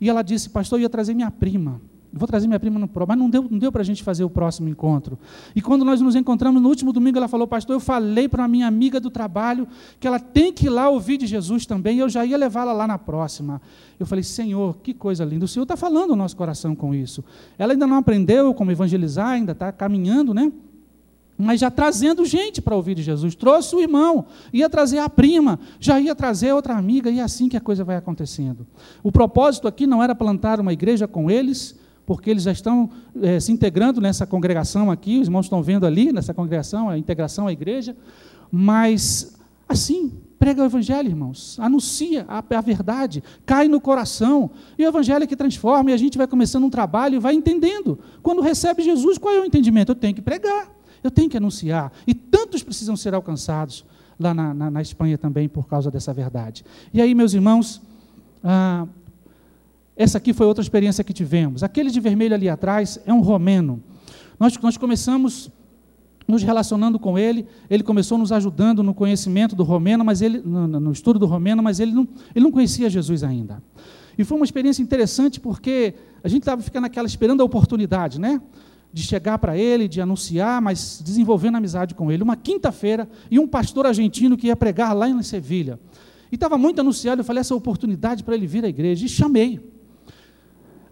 [0.00, 1.80] E ela disse, pastor, eu ia trazer minha prima
[2.16, 4.24] vou trazer minha prima no próximo, mas não deu, não deu para a gente fazer
[4.24, 5.18] o próximo encontro.
[5.54, 8.48] E quando nós nos encontramos no último domingo, ela falou, pastor, eu falei para a
[8.48, 9.66] minha amiga do trabalho
[9.98, 12.72] que ela tem que ir lá ouvir de Jesus também, e eu já ia levá-la
[12.72, 13.60] lá na próxima.
[13.98, 17.24] Eu falei, Senhor, que coisa linda, o Senhor está falando o nosso coração com isso.
[17.58, 20.52] Ela ainda não aprendeu como evangelizar, ainda está caminhando, né?
[21.36, 23.34] mas já trazendo gente para ouvir de Jesus.
[23.34, 27.48] Trouxe o irmão, ia trazer a prima, já ia trazer outra amiga, e é assim
[27.48, 28.66] que a coisa vai acontecendo.
[29.02, 32.90] O propósito aqui não era plantar uma igreja com eles, porque eles já estão
[33.22, 37.46] é, se integrando nessa congregação aqui, os irmãos estão vendo ali nessa congregação, a integração
[37.46, 37.96] à igreja,
[38.50, 39.34] mas
[39.68, 45.24] assim, prega o evangelho, irmãos, anuncia a, a, verdade, cai no coração, e o evangelho
[45.24, 47.98] é que transforma, e a gente vai começando um trabalho e vai entendendo.
[48.22, 49.92] Quando recebe Jesus, qual é o entendimento?
[49.92, 50.68] Eu tenho que pregar,
[51.02, 53.84] eu tenho que anunciar, e tantos precisam ser alcançados
[54.20, 56.64] lá na, na, na Espanha também por causa dessa verdade.
[56.92, 57.80] E aí, meus irmãos,
[58.42, 58.86] ah,
[59.96, 61.62] essa aqui foi outra experiência que tivemos.
[61.62, 63.82] Aquele de vermelho ali atrás é um romeno.
[64.38, 65.50] Nós, nós começamos
[66.26, 70.66] nos relacionando com ele, ele começou nos ajudando no conhecimento do romeno, mas ele no,
[70.66, 73.62] no estudo do romeno, mas ele não, ele não conhecia Jesus ainda.
[74.16, 78.40] E foi uma experiência interessante porque a gente estava ficando naquela esperando a oportunidade, né?
[78.92, 82.22] De chegar para ele, de anunciar, mas desenvolvendo amizade com ele.
[82.22, 85.78] Uma quinta-feira, e um pastor argentino que ia pregar lá em Sevilha.
[86.30, 89.73] E estava muito anunciado, eu falei essa oportunidade para ele vir à igreja, e chamei.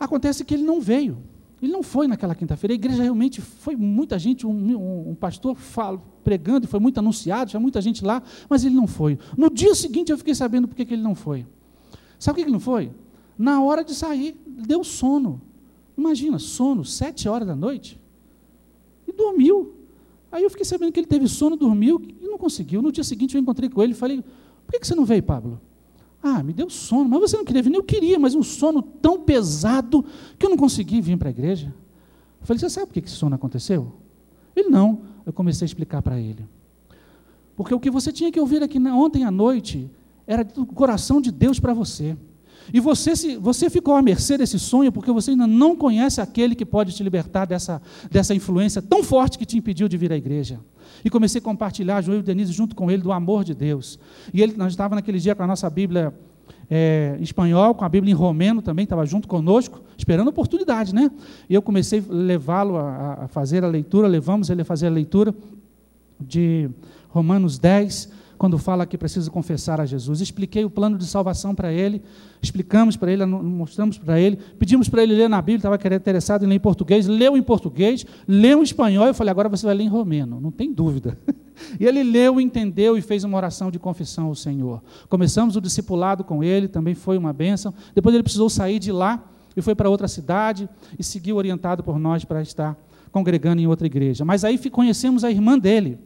[0.03, 1.17] Acontece que ele não veio.
[1.63, 2.75] Ele não foi naquela quinta-feira.
[2.75, 7.51] A igreja realmente foi muita gente, um, um, um pastor fala, pregando, foi muito anunciado,
[7.51, 9.17] tinha muita gente lá, mas ele não foi.
[9.39, 11.47] No dia seguinte eu fiquei sabendo por que ele não foi.
[12.19, 12.91] Sabe por que ele não foi?
[13.39, 15.41] Na hora de sair, deu sono.
[15.97, 18.01] Imagina, sono, sete horas da noite.
[19.07, 19.73] E dormiu.
[20.33, 22.83] Aí eu fiquei sabendo que ele teve sono, dormiu e não conseguiu.
[22.83, 24.21] No dia seguinte eu encontrei com ele e falei:
[24.67, 25.61] por que você não veio, Pablo?
[26.23, 27.75] Ah, me deu sono, mas você não queria vir?
[27.75, 30.05] Eu queria, mas um sono tão pesado
[30.39, 31.75] que eu não consegui vir para a igreja.
[32.41, 33.93] Eu falei, você sabe por que esse sono aconteceu?
[34.55, 35.03] Ele não.
[35.27, 36.47] Eu comecei a explicar para ele.
[37.57, 39.91] Porque o que você tinha que ouvir aqui ontem à noite
[40.27, 42.17] era do coração de Deus para você.
[42.73, 46.55] E você, se, você ficou à mercê desse sonho porque você ainda não conhece aquele
[46.55, 50.17] que pode te libertar dessa, dessa influência tão forte que te impediu de vir à
[50.17, 50.61] igreja.
[51.05, 53.99] E comecei a compartilhar, Joel e Denise, junto com ele, do amor de Deus.
[54.33, 56.13] E ele, nós estávamos naquele dia com a nossa Bíblia
[56.71, 60.95] é, em espanhol, com a Bíblia em romeno também, estava junto conosco, esperando a oportunidade,
[60.95, 61.11] né?
[61.49, 64.91] E eu comecei a levá-lo a, a fazer a leitura, levamos ele a fazer a
[64.91, 65.35] leitura
[66.21, 66.71] de
[67.09, 70.21] Romanos 10 quando fala que precisa confessar a Jesus.
[70.21, 72.03] Expliquei o plano de salvação para ele,
[72.43, 76.49] explicamos para ele, mostramos para ele, pedimos para ele ler na Bíblia, estava interessado em
[76.49, 79.85] ler em português, leu em português, leu em espanhol, eu falei, agora você vai ler
[79.85, 81.17] em romeno, não tem dúvida.
[81.79, 84.83] E ele leu, entendeu e fez uma oração de confissão ao Senhor.
[85.09, 87.73] Começamos o discipulado com ele, também foi uma bênção.
[87.95, 89.23] Depois ele precisou sair de lá
[89.57, 92.77] e foi para outra cidade e seguiu orientado por nós para estar
[93.13, 94.25] congregando em outra igreja.
[94.25, 95.99] Mas aí conhecemos a irmã dele,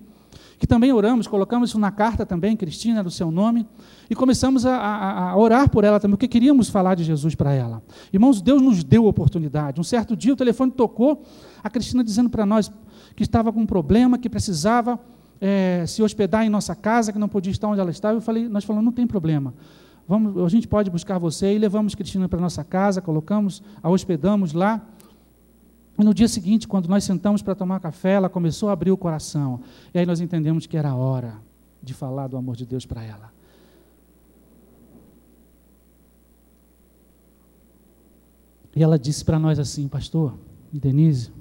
[0.59, 3.67] que também oramos, colocamos isso na carta também, Cristina, do seu nome,
[4.09, 7.53] e começamos a, a, a orar por ela também, porque queríamos falar de Jesus para
[7.53, 7.83] ela.
[8.13, 9.81] Irmãos, Deus nos deu oportunidade.
[9.81, 11.23] Um certo dia o telefone tocou,
[11.63, 12.73] a Cristina dizendo para nós
[13.15, 14.99] que estava com um problema, que precisava
[15.41, 18.17] é, se hospedar em nossa casa, que não podia estar onde ela estava.
[18.17, 19.55] Eu falei, nós falamos, não tem problema.
[20.09, 24.53] Vamos, a gente pode buscar você e levamos Cristina para nossa casa, colocamos, a hospedamos
[24.53, 24.87] lá.
[25.99, 28.97] E no dia seguinte, quando nós sentamos para tomar café, ela começou a abrir o
[28.97, 29.61] coração.
[29.95, 31.41] E aí nós entendemos que era a hora
[31.83, 33.33] de falar do amor de Deus para ela.
[38.75, 40.35] E ela disse para nós assim, pastor
[40.71, 41.33] e Denise,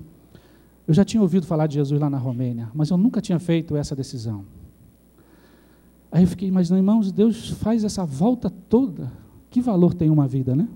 [0.88, 3.76] eu já tinha ouvido falar de Jesus lá na Romênia, mas eu nunca tinha feito
[3.76, 4.46] essa decisão.
[6.10, 9.12] Aí eu fiquei imaginando, irmãos, Deus faz essa volta toda.
[9.50, 10.70] Que valor tem uma vida, né?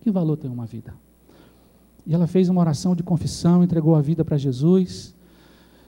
[0.00, 0.94] Que valor tem uma vida?
[2.06, 5.14] E ela fez uma oração de confissão, entregou a vida para Jesus.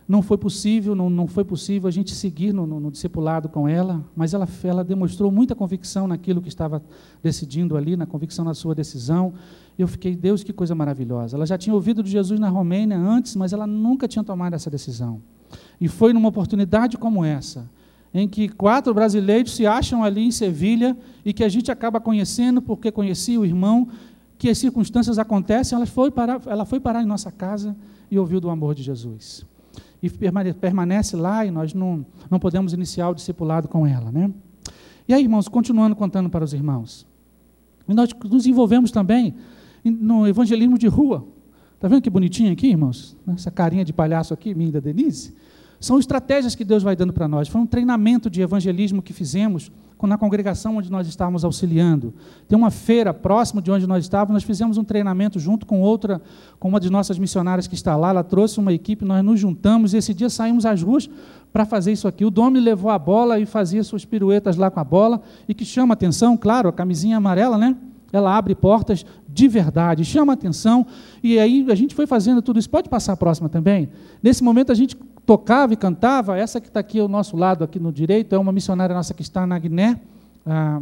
[0.09, 3.69] Não foi possível, não, não foi possível a gente seguir no, no, no discipulado com
[3.69, 6.83] ela, mas ela, ela demonstrou muita convicção naquilo que estava
[7.23, 9.35] decidindo ali, na convicção na sua decisão.
[9.79, 11.37] Eu fiquei, Deus, que coisa maravilhosa.
[11.37, 14.71] Ela já tinha ouvido de Jesus na Romênia antes, mas ela nunca tinha tomado essa
[14.71, 15.21] decisão.
[15.79, 17.71] E foi numa oportunidade como essa,
[18.13, 22.63] em que quatro brasileiros se acham ali em Sevilha e que a gente acaba conhecendo
[22.63, 23.89] porque conhecia o irmão
[24.39, 27.77] que as circunstâncias acontecem, ela foi parar, ela foi parar em nossa casa
[28.09, 29.45] e ouviu do amor de Jesus.
[30.01, 34.13] E permanece lá e nós não, não podemos iniciar o discipulado com ela.
[34.13, 34.33] Né?
[35.09, 37.05] E aí, irmãos, continuando contando para os irmãos.
[37.89, 39.35] E nós nos envolvemos também
[39.85, 41.27] no evangelismo de rua.
[41.75, 43.17] Está vendo que bonitinho aqui, irmãos?
[43.29, 45.35] Essa carinha de palhaço aqui, minha da Denise.
[45.81, 47.49] São estratégias que Deus vai dando para nós.
[47.49, 49.71] Foi um treinamento de evangelismo que fizemos
[50.07, 52.15] na congregação onde nós estávamos auxiliando.
[52.47, 56.23] Tem uma feira próximo de onde nós estávamos, nós fizemos um treinamento junto com outra,
[56.61, 59.95] com uma de nossas missionárias que está lá, ela trouxe uma equipe, nós nos juntamos
[59.95, 61.11] e esse dia saímos às ruas
[61.53, 62.25] para fazer isso aqui.
[62.25, 65.65] O Domi levou a bola e fazia suas piruetas lá com a bola, e que
[65.65, 67.77] chama atenção, claro, a camisinha amarela, né?
[68.13, 70.87] Ela abre portas de verdade, chama atenção,
[71.23, 72.71] e aí a gente foi fazendo tudo isso.
[72.71, 73.89] Pode passar a próxima também?
[74.23, 74.97] Nesse momento a gente
[75.29, 76.39] tocava e cantava.
[76.39, 79.21] Essa que está aqui ao nosso lado, aqui no direito, é uma missionária nossa que
[79.21, 80.01] está na Guiné,
[80.47, 80.81] ah,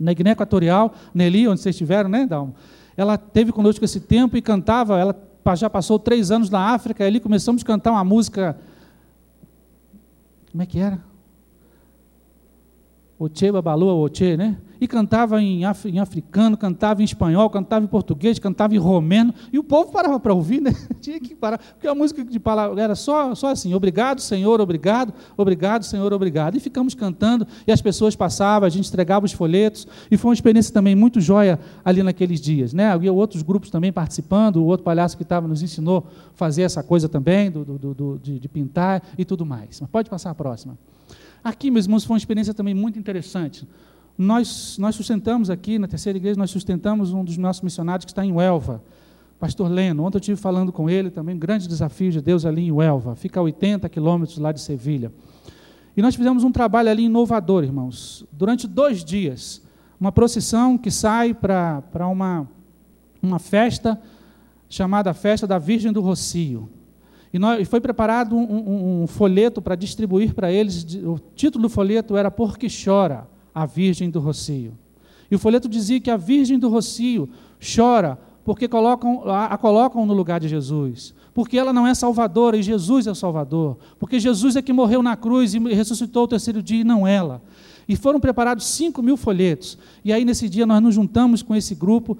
[0.00, 2.52] na Guiné Equatorial, Nelly, onde vocês estiveram, né, Dalma?
[2.96, 5.16] Ela teve conosco esse tempo e cantava, ela
[5.54, 8.58] já passou três anos na África, e ali começamos a cantar uma música.
[10.50, 10.98] Como é que era?
[13.16, 14.58] Oche Babalua Oche, né?
[14.84, 19.32] E cantava em, af, em, africano, cantava em espanhol, cantava em português, cantava em romeno,
[19.50, 20.74] e o povo parava para ouvir, né?
[21.00, 25.14] Tinha que parar, porque a música de palavra era só, só assim: obrigado, Senhor, obrigado,
[25.38, 26.58] obrigado, Senhor, obrigado.
[26.58, 30.34] E ficamos cantando, e as pessoas passavam, a gente entregava os folhetos, e foi uma
[30.34, 32.88] experiência também muito joia ali naqueles dias, né?
[32.88, 36.82] Havia outros grupos também participando, o outro palhaço que estava nos ensinou a fazer essa
[36.82, 39.80] coisa também, do, do, do de, de pintar e tudo mais.
[39.80, 40.76] Mas pode passar a próxima.
[41.42, 43.66] Aqui, meus irmãos, foi uma experiência também muito interessante.
[44.16, 48.24] Nós, nós sustentamos aqui, na terceira igreja, nós sustentamos um dos nossos missionários que está
[48.24, 48.80] em Uelva,
[49.40, 50.04] pastor Leno.
[50.04, 53.16] Ontem eu estive falando com ele também, um grande desafio de Deus ali em Uelva.
[53.16, 55.12] Fica a 80 quilômetros lá de Sevilha.
[55.96, 58.24] E nós fizemos um trabalho ali inovador, irmãos.
[58.30, 59.60] Durante dois dias,
[59.98, 62.48] uma procissão que sai para uma,
[63.20, 64.00] uma festa
[64.68, 66.70] chamada Festa da Virgem do Rocio.
[67.32, 70.84] E, nós, e foi preparado um, um, um folheto para distribuir para eles.
[71.02, 74.72] O título do folheto era Porque Chora a Virgem do Rocio.
[75.30, 77.28] E o folheto dizia que a Virgem do Rocio
[77.60, 81.14] chora porque colocam, a, a colocam no lugar de Jesus.
[81.32, 83.78] Porque ela não é salvadora e Jesus é o Salvador.
[83.98, 87.42] Porque Jesus é que morreu na cruz e ressuscitou o terceiro dia e não ela.
[87.88, 89.78] E foram preparados 5 mil folhetos.
[90.04, 92.16] E aí, nesse dia, nós nos juntamos com esse grupo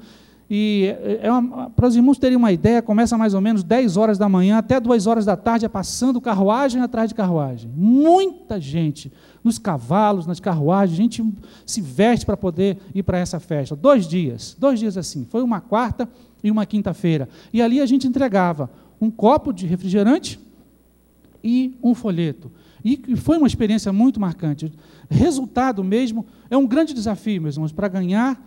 [0.49, 3.97] e é, é uma, para os irmãos terem uma ideia, começa mais ou menos 10
[3.97, 7.71] horas da manhã até 2 horas da tarde, é passando carruagem atrás de carruagem.
[7.75, 9.11] Muita gente
[9.45, 11.35] nos cavalos, nas carruagens, a gente
[11.67, 13.77] se veste para poder ir para essa festa.
[13.77, 15.27] Dois dias, dois dias assim.
[15.31, 16.09] Foi uma quarta
[16.43, 17.29] e uma quinta-feira.
[17.53, 20.41] E ali a gente entregava um copo de refrigerante
[21.43, 22.51] e um folheto.
[22.83, 24.73] E foi uma experiência muito marcante.
[25.11, 28.43] Resultado mesmo é um grande desafio, meus irmãos, para ganhar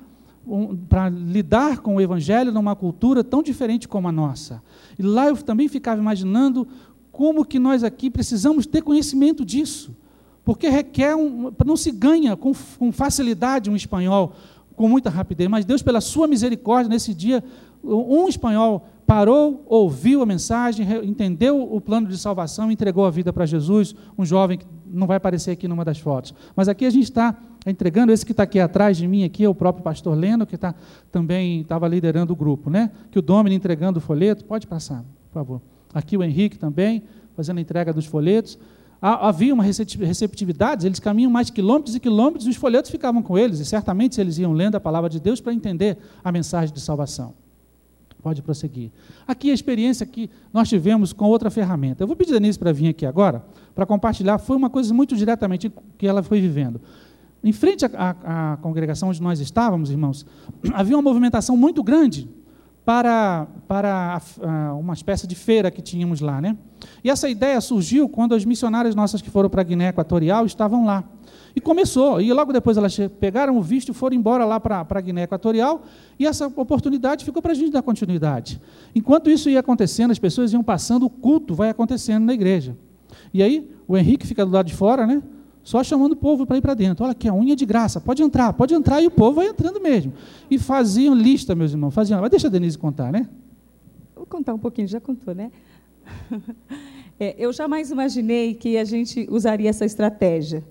[0.47, 4.63] um, para lidar com o Evangelho numa cultura tão diferente como a nossa.
[4.97, 6.67] E lá eu também ficava imaginando
[7.11, 9.95] como que nós aqui precisamos ter conhecimento disso.
[10.47, 14.31] Porque requer um, não se ganha com, com facilidade um espanhol
[14.77, 17.43] com muita rapidez, mas Deus, pela sua misericórdia, nesse dia,
[17.83, 23.45] um espanhol parou, ouviu a mensagem, entendeu o plano de salvação, entregou a vida para
[23.45, 26.33] Jesus, um jovem que não vai aparecer aqui numa das fotos.
[26.55, 29.49] Mas aqui a gente está entregando, esse que está aqui atrás de mim, aqui é
[29.49, 30.73] o próprio pastor Leno, que tá,
[31.11, 32.89] também estava liderando o grupo, né?
[33.11, 35.61] Que o Domini entregando o folheto, pode passar, por favor.
[35.93, 37.03] Aqui o Henrique também,
[37.35, 38.57] fazendo a entrega dos folhetos.
[39.01, 43.59] Havia uma receptividade, eles caminham mais quilômetros e quilômetros e os folhetos ficavam com eles,
[43.59, 47.33] e certamente eles iam lendo a palavra de Deus para entender a mensagem de salvação.
[48.23, 48.91] Pode prosseguir.
[49.27, 52.03] Aqui a experiência que nós tivemos com outra ferramenta.
[52.03, 54.39] Eu vou pedir a Denise para vir aqui agora, para compartilhar.
[54.39, 56.81] Foi uma coisa muito diretamente que ela foi vivendo.
[57.43, 60.25] Em frente à, à congregação onde nós estávamos, irmãos,
[60.73, 62.27] havia uma movimentação muito grande
[62.87, 66.39] para, para a, a, uma espécie de feira que tínhamos lá.
[66.39, 66.55] Né?
[67.03, 70.85] E essa ideia surgiu quando as missionárias nossas que foram para a Guiné Equatorial estavam
[70.85, 71.03] lá.
[71.53, 75.01] E começou, e logo depois elas pegaram o visto e foram embora lá para a
[75.01, 75.83] Guiné Equatorial,
[76.17, 78.61] e essa oportunidade ficou para a gente dar continuidade.
[78.95, 82.77] Enquanto isso ia acontecendo, as pessoas iam passando, o culto vai acontecendo na igreja.
[83.33, 85.21] E aí, o Henrique fica do lado de fora, né?
[85.67, 87.03] Só chamando o povo para ir para dentro.
[87.03, 89.81] Olha aqui, a unha de graça, pode entrar, pode entrar, e o povo vai entrando
[89.81, 90.13] mesmo.
[90.49, 92.21] E faziam lista, meus irmãos, faziam.
[92.21, 93.27] Mas deixa a Denise contar, né?
[94.15, 95.51] Vou contar um pouquinho, já contou, né?
[97.19, 100.63] É, eu jamais imaginei que a gente usaria essa estratégia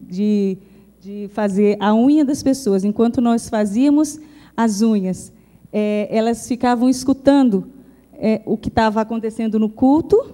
[0.00, 0.56] de,
[1.00, 2.84] de fazer a unha das pessoas.
[2.84, 4.20] Enquanto nós fazíamos
[4.56, 5.32] as unhas,
[5.72, 7.66] é, elas ficavam escutando
[8.12, 10.32] é, o que estava acontecendo no culto,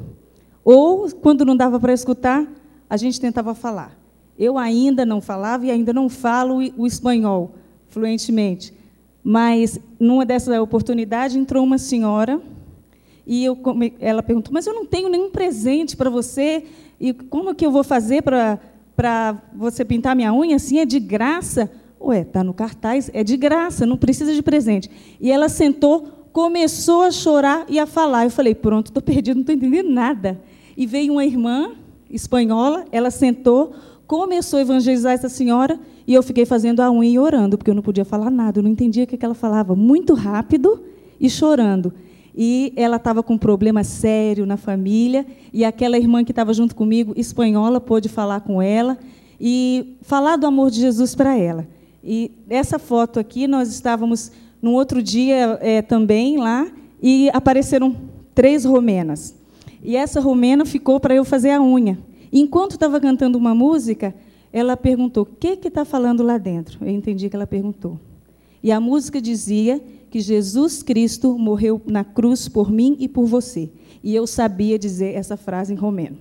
[0.62, 2.46] ou, quando não dava para escutar,
[2.90, 3.96] a gente tentava falar.
[4.37, 7.55] Eu ainda não falava e ainda não falo o espanhol
[7.88, 8.74] fluentemente.
[9.22, 12.40] Mas, numa dessa oportunidade, entrou uma senhora
[13.26, 13.57] e eu,
[14.00, 16.64] ela perguntou: Mas eu não tenho nenhum presente para você,
[16.98, 21.70] e como que eu vou fazer para você pintar minha unha assim é de graça.
[22.00, 24.90] Ué, está no cartaz, é de graça, não precisa de presente.
[25.20, 28.24] E ela sentou, começou a chorar e a falar.
[28.24, 30.40] Eu falei, pronto, estou perdido, não estou entendendo nada.
[30.76, 31.72] E veio uma irmã
[32.11, 33.73] espanhola, ela sentou,
[34.07, 37.75] começou a evangelizar essa senhora, e eu fiquei fazendo a unha e orando, porque eu
[37.75, 40.83] não podia falar nada, eu não entendia o que ela falava, muito rápido
[41.20, 41.92] e chorando
[42.35, 46.75] e ela estava com um problema sério na família, e aquela irmã que estava junto
[46.75, 48.99] comigo, espanhola, pôde falar com ela
[49.40, 51.66] e falar do amor de Jesus para ela.
[52.03, 54.31] E essa foto aqui, nós estávamos
[54.62, 56.66] num outro dia é, também lá,
[57.03, 57.96] e apareceram
[58.35, 59.35] três romenas.
[59.82, 61.98] E essa romena ficou para eu fazer a unha.
[62.32, 64.14] Enquanto estava cantando uma música,
[64.52, 66.78] ela perguntou: O que está falando lá dentro?
[66.80, 67.98] Eu entendi que ela perguntou.
[68.62, 73.70] E a música dizia que Jesus Cristo morreu na cruz por mim e por você.
[74.02, 76.18] E eu sabia dizer essa frase em romeno.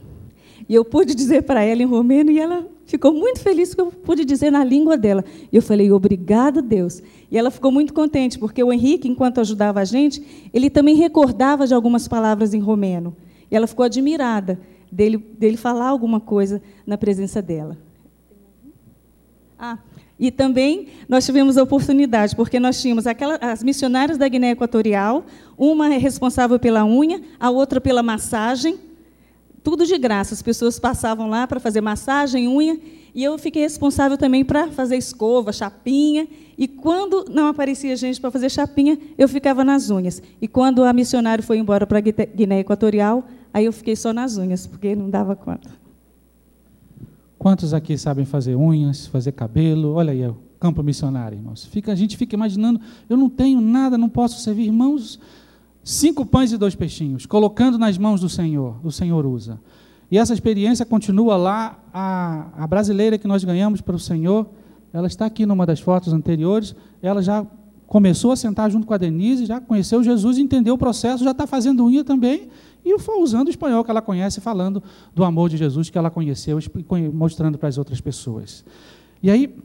[0.67, 3.87] E eu pude dizer para ela em romeno e ela ficou muito feliz que eu
[3.87, 5.25] pude dizer na língua dela.
[5.51, 7.01] E eu falei, obrigado, Deus.
[7.31, 11.65] E ela ficou muito contente, porque o Henrique, enquanto ajudava a gente, ele também recordava
[11.65, 13.15] de algumas palavras em romeno.
[13.49, 14.59] E ela ficou admirada
[14.91, 17.77] dele, dele falar alguma coisa na presença dela.
[19.57, 19.77] Ah,
[20.19, 25.25] e também nós tivemos a oportunidade, porque nós tínhamos aquela, as missionárias da Guiné Equatorial,
[25.57, 28.77] uma é responsável pela unha, a outra pela massagem,
[29.63, 30.33] tudo de graça.
[30.33, 32.77] As pessoas passavam lá para fazer massagem, unha,
[33.15, 36.27] e eu fiquei responsável também para fazer escova, chapinha.
[36.57, 40.21] E quando não aparecia gente para fazer chapinha, eu ficava nas unhas.
[40.41, 44.37] E quando a missionária foi embora para a Guiné Equatorial, aí eu fiquei só nas
[44.37, 45.69] unhas, porque não dava conta.
[47.37, 49.93] Quantos aqui sabem fazer unhas, fazer cabelo?
[49.93, 51.65] Olha aí, é o campo missionário, irmãos.
[51.65, 54.65] Fica, a gente fica imaginando, eu não tenho nada, não posso servir.
[54.65, 55.19] Irmãos,
[55.83, 59.59] cinco pães e dois peixinhos, colocando nas mãos do Senhor, o Senhor usa.
[60.11, 64.47] E essa experiência continua lá, a, a brasileira que nós ganhamos para o Senhor,
[64.91, 67.45] ela está aqui numa das fotos anteriores, ela já
[67.85, 71.47] começou a sentar junto com a Denise, já conheceu Jesus, entendeu o processo, já está
[71.47, 72.49] fazendo unha também,
[72.83, 74.81] e foi usando o espanhol que ela conhece, falando
[75.13, 76.57] do amor de Jesus que ela conheceu,
[77.13, 78.65] mostrando para as outras pessoas.
[79.21, 79.55] E aí,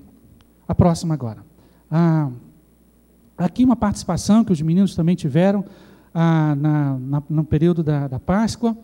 [0.67, 1.45] a próxima agora.
[1.91, 2.31] Ah,
[3.39, 5.65] aqui uma participação que os meninos também tiveram
[6.13, 8.77] ah, na, na, no período da, da, Páscoa,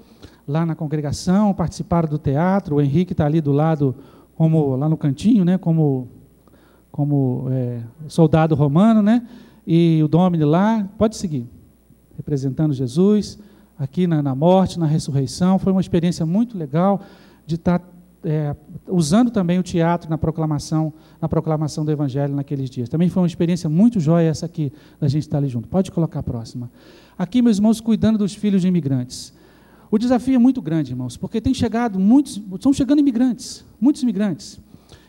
[0.46, 2.76] lá na congregação, participaram do teatro.
[2.76, 3.96] O Henrique está ali do lado,
[4.36, 6.08] como lá no cantinho, né, como,
[6.90, 9.26] como é, soldado romano, né,
[9.66, 10.88] e o Domini lá.
[10.96, 11.48] Pode seguir,
[12.16, 13.38] representando Jesus
[13.80, 15.58] aqui na, na, morte, na ressurreição.
[15.58, 17.00] Foi uma experiência muito legal
[17.46, 17.86] de estar tá,
[18.22, 18.54] é,
[18.86, 22.90] usando também o teatro na proclamação, na proclamação do Evangelho naqueles dias.
[22.90, 24.70] Também foi uma experiência muito jóia essa aqui,
[25.00, 25.66] da gente estar ali junto.
[25.66, 26.70] Pode colocar a próxima.
[27.18, 29.32] Aqui, meus irmãos, cuidando dos filhos de imigrantes.
[29.90, 34.60] O desafio é muito grande, irmãos, porque tem chegado muitos, estão chegando imigrantes, muitos imigrantes.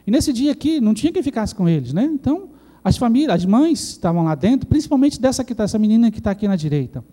[0.08, 2.06] E nesse dia aqui não tinha quem ficasse com eles, né?
[2.06, 2.50] Então,
[2.84, 6.32] as famílias, as mães estavam lá dentro, principalmente dessa que tá, essa menina que está
[6.32, 7.04] aqui na direita,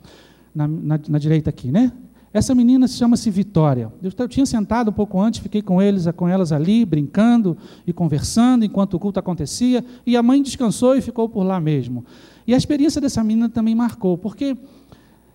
[0.55, 1.93] na, na, na, direita aqui, né?
[2.33, 3.91] Essa menina chama-se Vitória.
[4.03, 7.93] Eu, eu, tinha sentado um pouco antes, fiquei com eles, com elas ali, brincando e
[7.93, 12.05] conversando enquanto o culto acontecia, e a mãe descansou e ficou por lá mesmo.
[12.47, 14.57] E a experiência dessa menina também marcou, porque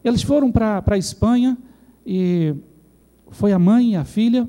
[0.04, 1.58] eles foram para a Espanha
[2.06, 2.54] e
[3.32, 4.48] foi a mãe e a filha,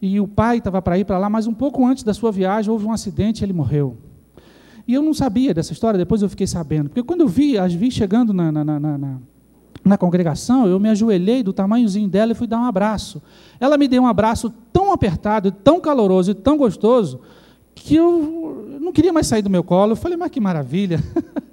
[0.00, 2.70] e o pai estava para ir para lá, mas um pouco antes da sua viagem
[2.70, 3.96] houve um acidente e ele morreu.
[4.86, 7.72] E eu não sabia dessa história, depois eu fiquei sabendo, porque quando eu vi, as
[7.72, 9.18] vi chegando na, na, na, na,
[9.84, 13.22] na congregação, eu me ajoelhei do tamanhozinho dela e fui dar um abraço.
[13.60, 17.20] Ela me deu um abraço tão apertado, tão caloroso e tão gostoso,
[17.74, 19.92] que eu não queria mais sair do meu colo.
[19.92, 21.02] Eu falei, mas que maravilha.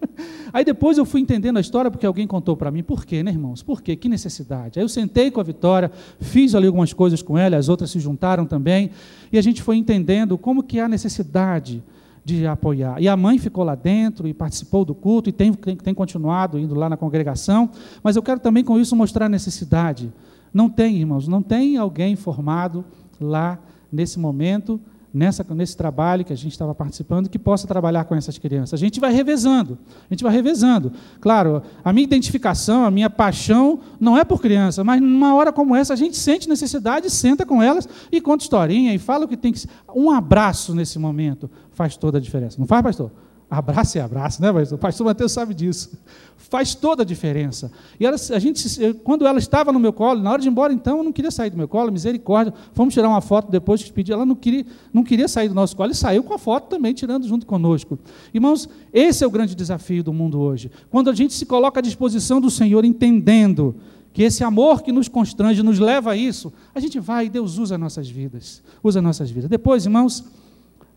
[0.53, 2.83] Aí depois eu fui entendendo a história porque alguém contou para mim.
[2.83, 3.63] Por quê, né, irmãos?
[3.63, 3.95] Por quê?
[3.95, 4.79] Que necessidade?
[4.79, 7.99] Aí eu sentei com a Vitória, fiz ali algumas coisas com ela, as outras se
[7.99, 8.91] juntaram também,
[9.31, 11.81] e a gente foi entendendo como que há necessidade
[12.23, 13.01] de apoiar.
[13.01, 16.75] E a mãe ficou lá dentro e participou do culto e tem, tem, continuado indo
[16.75, 17.69] lá na congregação,
[18.03, 20.11] mas eu quero também com isso mostrar a necessidade.
[20.53, 22.85] Não tem, irmãos, não tem alguém formado
[23.19, 23.59] lá
[23.91, 24.79] nesse momento
[25.13, 28.73] nessa, nesse trabalho que a gente estava participando que possa trabalhar com essas crianças.
[28.73, 29.77] A gente vai revezando,
[30.09, 30.91] a gente vai revezando.
[31.19, 35.75] Claro, a minha identificação, a minha paixão não é por criança, mas numa hora como
[35.75, 39.37] essa a gente sente necessidade, senta com elas e conta historinha e fala o que
[39.37, 39.69] tem que ser.
[39.93, 42.57] Um abraço nesse momento faz toda a diferença.
[42.59, 43.11] Não faz, pastor?
[43.51, 44.77] Abraço é abraço, né, pastor?
[44.77, 45.91] O pastor Mateus sabe disso.
[46.37, 47.69] Faz toda a diferença.
[47.99, 50.71] E ela, a gente, quando ela estava no meu colo, na hora de ir embora,
[50.71, 52.53] então, eu não queria sair do meu colo, misericórdia.
[52.73, 54.13] Fomos tirar uma foto depois que pedi.
[54.13, 56.93] Ela não queria, não queria sair do nosso colo e saiu com a foto também,
[56.93, 57.99] tirando junto conosco.
[58.33, 60.71] Irmãos, esse é o grande desafio do mundo hoje.
[60.89, 63.75] Quando a gente se coloca à disposição do Senhor, entendendo
[64.13, 67.57] que esse amor que nos constrange, nos leva a isso, a gente vai e Deus
[67.57, 68.63] usa nossas vidas.
[68.81, 69.49] Usa nossas vidas.
[69.49, 70.23] Depois, irmãos,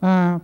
[0.00, 0.40] ah,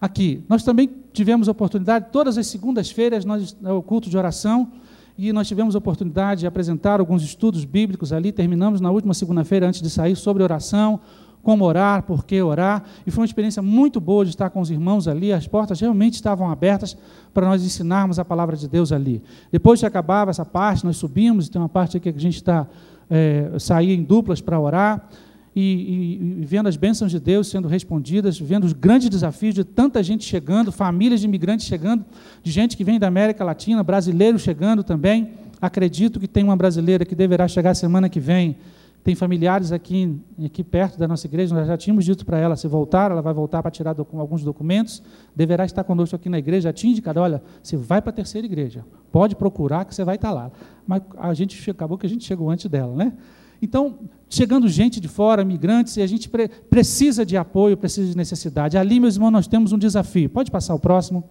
[0.00, 0.42] aqui.
[0.48, 4.72] Nós também tivemos oportunidade, todas as segundas-feiras, nós, é o culto de oração,
[5.18, 8.32] e nós tivemos oportunidade de apresentar alguns estudos bíblicos ali.
[8.32, 10.98] Terminamos na última segunda-feira, antes de sair, sobre oração,
[11.42, 12.84] como orar, por que orar.
[13.06, 15.30] E foi uma experiência muito boa de estar com os irmãos ali.
[15.30, 16.96] As portas realmente estavam abertas
[17.34, 19.22] para nós ensinarmos a palavra de Deus ali.
[19.52, 22.36] Depois que acabava essa parte, nós subimos, e tem uma parte aqui que a gente
[22.36, 22.66] está,
[23.10, 25.06] é, sair em duplas para orar
[25.54, 29.64] e, e, e, vendo as bênçãos de Deus sendo respondidas, vendo os grandes desafios de
[29.64, 32.04] tanta gente chegando, famílias de imigrantes chegando,
[32.42, 35.30] de gente que vem da América Latina, brasileiros chegando também.
[35.60, 38.56] Acredito que tem uma brasileira que deverá chegar semana que vem.
[39.02, 42.68] Tem familiares aqui, aqui perto da nossa igreja, nós já tínhamos dito para ela, se
[42.68, 45.02] voltar, ela vai voltar para tirar docu alguns documentos,
[45.34, 48.46] deverá estar conosco aqui na igreja, já tinha indicado, olha, você vai para a terceira
[48.46, 50.50] igreja, pode procurar que você vai estar lá.
[50.86, 53.14] Mas a gente acabou que a gente chegou antes dela, né?
[53.62, 58.16] Então, chegando gente de fora, migrantes, e a gente pre precisa de apoio, precisa de
[58.16, 58.78] necessidade.
[58.78, 60.30] Ali, meus irmãos, nós temos um desafio.
[60.30, 61.24] Pode passar o próximo?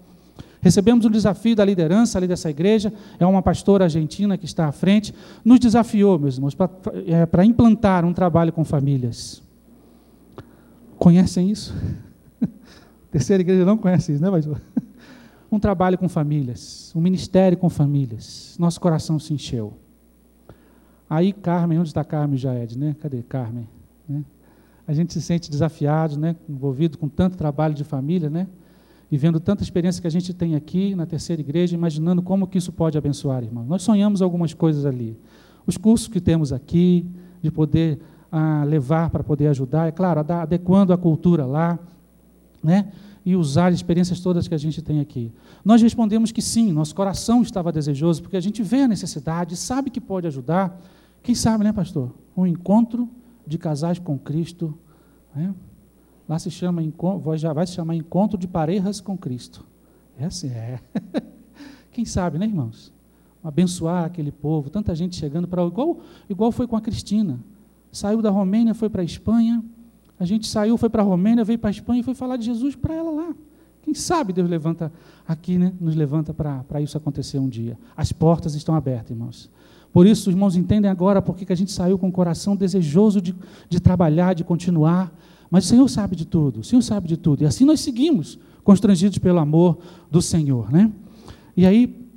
[0.61, 4.73] Recebemos um desafio da liderança ali dessa igreja, é uma pastora argentina que está à
[4.73, 6.69] frente, nos desafiou, meus irmãos, para
[7.41, 9.41] é, implantar um trabalho com famílias.
[10.97, 11.73] Conhecem isso?
[13.09, 14.61] Terceira igreja não conhece isso, né, pastor?
[15.51, 18.55] Um trabalho com famílias, um ministério com famílias.
[18.59, 19.73] Nosso coração se encheu.
[21.09, 22.95] Aí Carmen, onde está Carmen Jaed, né?
[22.99, 23.67] Cadê Carmen?
[24.07, 24.23] Né?
[24.87, 26.35] A gente se sente desafiado, né?
[26.47, 28.47] envolvido com tanto trabalho de família, né?
[29.11, 32.59] E vendo tanta experiência que a gente tem aqui na terceira igreja, imaginando como que
[32.59, 33.65] isso pode abençoar, irmão.
[33.65, 35.17] Nós sonhamos algumas coisas ali.
[35.65, 37.07] Os cursos que temos aqui,
[37.41, 37.99] de poder
[38.31, 41.79] ah, levar para poder ajudar, é claro, adequando a cultura lá,
[42.63, 42.91] né?
[43.25, 45.31] E usar as experiências todas que a gente tem aqui.
[45.65, 49.89] Nós respondemos que sim, nosso coração estava desejoso, porque a gente vê a necessidade, sabe
[49.89, 50.79] que pode ajudar,
[51.21, 52.13] quem sabe, né, pastor?
[52.35, 53.09] Um encontro
[53.45, 54.77] de casais com Cristo.
[55.35, 55.53] Né?
[56.27, 56.81] Lá se chama,
[57.35, 59.65] já vai se chamar Encontro de Parejas com Cristo.
[60.17, 60.79] É assim, é.
[61.91, 62.93] Quem sabe, né, irmãos?
[63.43, 65.63] Abençoar aquele povo, tanta gente chegando para.
[65.63, 65.99] Igual,
[66.29, 67.39] igual foi com a Cristina.
[67.91, 69.63] Saiu da Romênia, foi para a Espanha.
[70.19, 72.45] A gente saiu, foi para a Romênia, veio para a Espanha e foi falar de
[72.45, 73.35] Jesus para ela lá.
[73.81, 74.91] Quem sabe Deus levanta
[75.27, 75.73] aqui, né?
[75.79, 77.79] Nos levanta para isso acontecer um dia.
[77.95, 79.49] As portas estão abertas, irmãos.
[79.91, 83.21] Por isso, os irmãos entendem agora por que a gente saiu com o coração desejoso
[83.21, 83.35] de,
[83.67, 85.11] de trabalhar, de continuar.
[85.49, 87.41] Mas o Senhor sabe de tudo, o Senhor sabe de tudo.
[87.43, 89.79] E assim nós seguimos, constrangidos pelo amor
[90.11, 90.71] do Senhor.
[90.71, 90.91] Né?
[91.57, 92.07] E aí,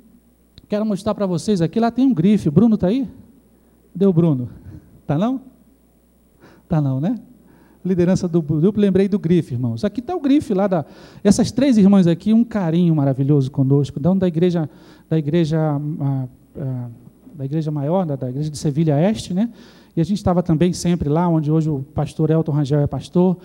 [0.69, 2.49] quero mostrar para vocês aqui, lá tem um grife.
[2.49, 3.07] Bruno está aí?
[3.93, 4.49] Deu Bruno.
[5.07, 5.41] Tá não?
[6.69, 7.15] Tá não, né?
[7.83, 9.83] Liderança do grupo, lembrei do grife, irmãos.
[9.83, 10.85] Aqui está o grife lá da.
[11.23, 14.69] Essas três irmãs aqui, um carinho maravilhoso conosco, da igreja,
[15.09, 15.59] da igreja.
[15.59, 16.27] A,
[16.61, 17.02] a,
[17.35, 19.49] da igreja maior, da, da igreja de Sevilha Este, né?
[19.95, 23.37] E a gente estava também sempre lá, onde hoje o pastor Elton Rangel é pastor.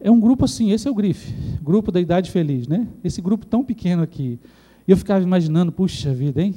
[0.00, 2.86] É um grupo assim, esse é o GRIF, Grupo da Idade Feliz, né?
[3.02, 4.38] Esse grupo tão pequeno aqui.
[4.86, 6.56] E eu ficava imaginando, puxa vida, hein?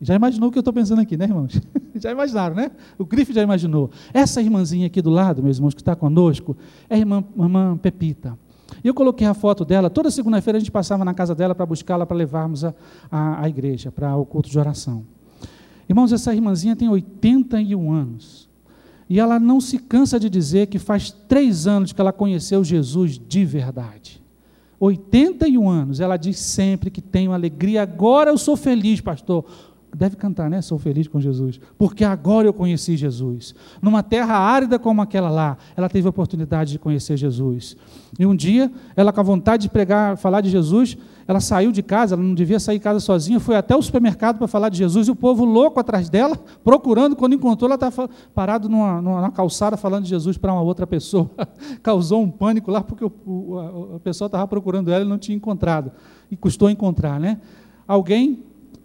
[0.00, 1.60] Já imaginou o que eu estou pensando aqui, né, irmãos?
[1.94, 2.70] já imaginaram, né?
[2.98, 3.90] O Grife já imaginou.
[4.12, 6.56] Essa irmãzinha aqui do lado, meus irmãos, que está conosco,
[6.90, 8.36] é a irmã, irmã Pepita.
[8.82, 9.88] E eu coloquei a foto dela.
[9.88, 12.74] Toda segunda-feira a gente passava na casa dela para buscá-la, para levarmos a,
[13.10, 15.04] a, a igreja, para o culto de oração.
[15.88, 18.48] Irmãos, essa irmãzinha tem 81 anos.
[19.08, 23.18] E ela não se cansa de dizer que faz três anos que ela conheceu Jesus
[23.18, 24.22] de verdade.
[24.80, 27.82] 81 anos, ela diz sempre que tenho alegria.
[27.82, 29.44] Agora eu sou feliz, pastor
[29.94, 30.62] deve cantar, né?
[30.62, 33.54] Sou feliz com Jesus, porque agora eu conheci Jesus.
[33.80, 37.76] Numa terra árida como aquela lá, ela teve a oportunidade de conhecer Jesus.
[38.18, 41.82] E um dia, ela com a vontade de pregar, falar de Jesus, ela saiu de
[41.82, 44.78] casa, ela não devia sair de casa sozinha, foi até o supermercado para falar de
[44.78, 49.30] Jesus, e o povo louco atrás dela, procurando, quando encontrou, ela estava parada numa, numa
[49.30, 51.30] calçada falando de Jesus para uma outra pessoa.
[51.82, 55.36] Causou um pânico lá, porque o, o, a pessoa estava procurando ela e não tinha
[55.36, 55.92] encontrado.
[56.30, 57.40] E custou encontrar, né?
[57.86, 58.42] Alguém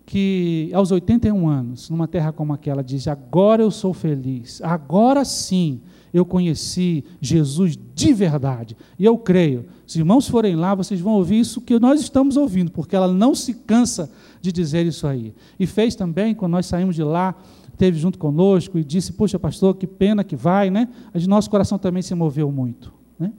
[0.08, 5.82] que aos 81 anos, numa terra como aquela, diz: Agora eu sou feliz, agora sim
[6.14, 8.78] eu conheci Jesus de verdade.
[8.98, 12.72] E eu creio, se irmãos forem lá, vocês vão ouvir isso que nós estamos ouvindo,
[12.72, 14.10] porque ela não se cansa
[14.42, 15.36] de dizer isso aí.
[15.60, 17.36] E fez também, quando nós saímos de lá,
[17.74, 20.88] esteve junto conosco e disse: Poxa, pastor, que pena que vai, né?
[21.14, 22.94] Mas nosso coração também se moveu muito.
[23.20, 23.34] Né?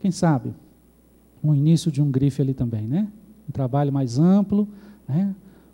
[0.00, 0.52] Quem sabe?
[1.44, 3.06] Um início de um grife ali também, né?
[3.48, 4.66] Um trabalho mais amplo,
[5.08, 5.32] né?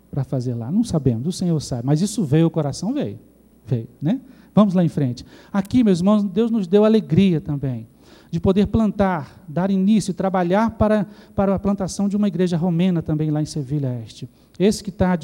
[0.09, 0.71] Para fazer lá?
[0.71, 3.19] Não sabemos, o Senhor sabe, mas isso veio, o coração veio,
[3.65, 4.21] veio, né?
[4.53, 5.25] Vamos lá em frente.
[5.53, 7.87] Aqui, meus irmãos, Deus nos deu alegria também
[8.31, 13.31] de poder plantar, dar início, trabalhar para, para a plantação de uma igreja romena também
[13.31, 14.29] lá em Sevilha Este.
[14.59, 15.17] Esse que está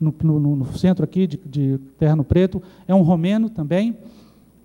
[0.00, 3.96] no, no, no, centro aqui de, de Terno Preto é um romeno também,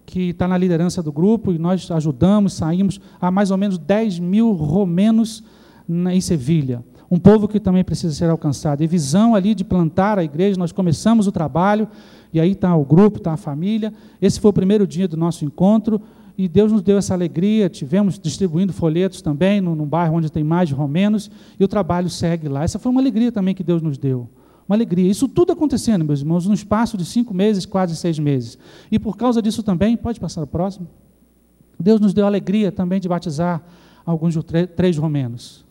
[0.05, 4.19] que está na liderança do grupo e nós ajudamos, saímos a mais ou menos 10
[4.19, 5.43] mil romenos
[5.87, 8.83] na, em Sevilha um povo que também precisa ser alcançado.
[8.83, 11.87] E visão ali de plantar a igreja, nós começamos o trabalho,
[12.33, 13.93] e aí está o grupo, está a família.
[14.21, 16.01] Esse foi o primeiro dia do nosso encontro,
[16.37, 17.69] e Deus nos deu essa alegria.
[17.69, 21.29] Tivemos distribuindo folhetos também, num, num bairro onde tem mais romenos,
[21.59, 22.63] e o trabalho segue lá.
[22.63, 24.27] Essa foi uma alegria também que Deus nos deu.
[24.67, 25.09] Uma alegria.
[25.09, 28.57] Isso tudo acontecendo, meus irmãos, no espaço de cinco meses, quase seis meses.
[28.91, 30.87] E por causa disso também, pode passar o próximo.
[31.79, 33.63] Deus nos deu a alegria também de batizar
[34.05, 34.35] alguns
[34.75, 35.64] três romenos.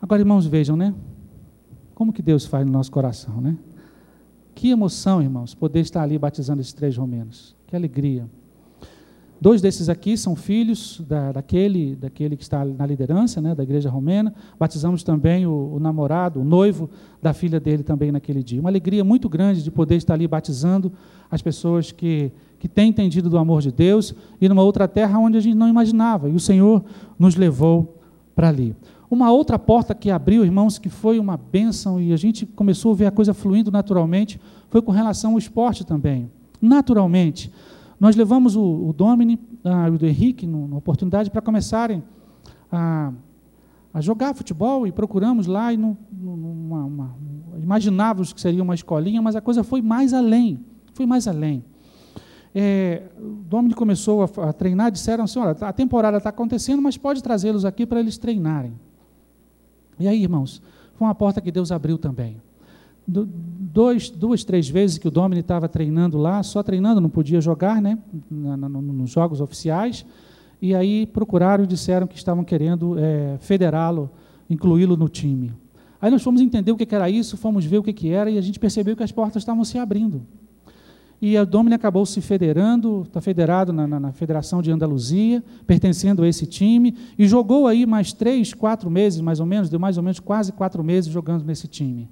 [0.00, 0.94] Agora, irmãos, vejam, né?
[1.94, 3.56] Como que Deus faz no nosso coração, né?
[4.54, 7.56] Que emoção, irmãos, poder estar ali batizando esses três romenos.
[7.66, 8.28] Que alegria.
[9.38, 13.90] Dois desses aqui são filhos da, daquele, daquele que está na liderança né, da igreja
[13.90, 14.34] romena.
[14.58, 16.88] Batizamos também o, o, namorado, o noivo
[17.20, 18.58] da filha dele também naquele dia.
[18.58, 20.90] Uma alegria muito grande de poder estar ali batizando
[21.30, 25.36] as pessoas que, que têm entendido do amor de Deus e numa outra terra onde
[25.36, 26.30] a gente não imaginava.
[26.30, 26.82] E o Senhor
[27.18, 28.00] nos levou
[28.34, 28.74] para ali.
[29.10, 32.94] Uma outra porta que abriu, irmãos, que foi uma bênção e a gente começou a
[32.96, 36.30] ver a coisa fluindo naturalmente, foi com relação ao esporte também.
[36.60, 37.52] Naturalmente.
[38.00, 42.02] Nós levamos o, o Domini ah, e o Henrique numa oportunidade para começarem
[42.70, 43.12] a,
[43.94, 47.16] a, jogar futebol e procuramos lá e uma,
[47.62, 50.60] imaginávamos que seria uma escolinha, mas a coisa foi mais além.
[50.92, 51.64] Foi mais além.
[52.54, 56.96] É, o Domini começou a, a treinar, disseram assim, olha, a temporada está acontecendo, mas
[56.96, 58.72] pode trazê-los aqui para eles treinarem.
[59.98, 60.60] E aí, irmãos,
[60.94, 62.36] foi uma porta que Deus abriu também.
[63.06, 67.80] Dois, duas, três vezes que o Domini estava treinando lá, só treinando, não podia jogar,
[67.80, 67.98] né,
[68.30, 70.04] nos jogos oficiais,
[70.60, 74.10] e aí procuraram e disseram que estavam querendo é, federá-lo,
[74.50, 75.52] incluí-lo no time.
[76.00, 78.40] Aí nós fomos entender o que era isso, fomos ver o que era, e a
[78.40, 80.22] gente percebeu que as portas estavam se abrindo.
[81.20, 86.22] E a Domini acabou se federando, está federado na, na, na, Federação de Andaluzia, pertencendo
[86.22, 89.96] a esse time, e jogou aí mais três, quatro meses, mais ou menos, deu mais
[89.96, 92.08] ou menos quase quatro meses jogando nesse time.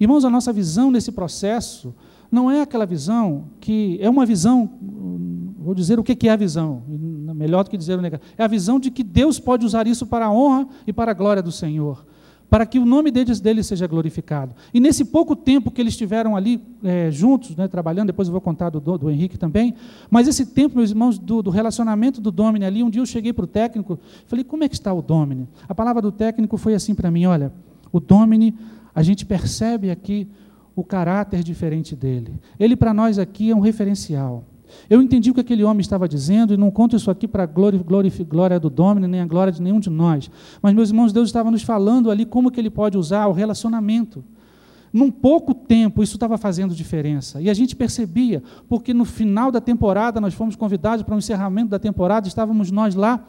[0.00, 1.94] Irmãos, a nossa visão nesse processo
[2.30, 4.68] não é aquela visão que é uma visão,
[5.58, 6.82] vou dizer o que é a visão,
[7.34, 10.04] melhor do que dizer o negativo, é a visão de que Deus pode usar isso
[10.06, 12.04] para a honra e para a glória do Senhor
[12.50, 14.54] para que o nome deles, deles seja glorificado.
[14.72, 18.40] E nesse pouco tempo que eles estiveram ali é, juntos, né, trabalhando, depois eu vou
[18.40, 19.74] contar do, do, Henrique também,
[20.10, 23.32] mas esse tempo, meus irmãos, do, do relacionamento do Domini ali, um dia eu cheguei
[23.32, 25.46] para o técnico, falei, como é que está o Domini?
[25.68, 27.52] A palavra do técnico foi assim para mim, olha,
[27.92, 28.54] o Domini,
[28.94, 30.28] a gente percebe aqui
[30.74, 32.32] o caráter diferente dele.
[32.58, 34.44] Ele para nós aqui é um referencial.
[34.88, 37.46] Eu entendi o que aquele homem estava dizendo, e não conto isso aqui para a
[37.46, 40.30] glória, glória, glória do Domínio, nem a glória de nenhum de nós.
[40.62, 44.24] Mas, meus irmãos, Deus estava nos falando ali como que ele pode usar o relacionamento.
[44.90, 47.42] num pouco tempo, isso estava fazendo diferença.
[47.42, 51.18] E a gente percebia, porque no final da temporada, nós fomos convidados para o um
[51.18, 53.22] encerramento da temporada, estávamos nós lá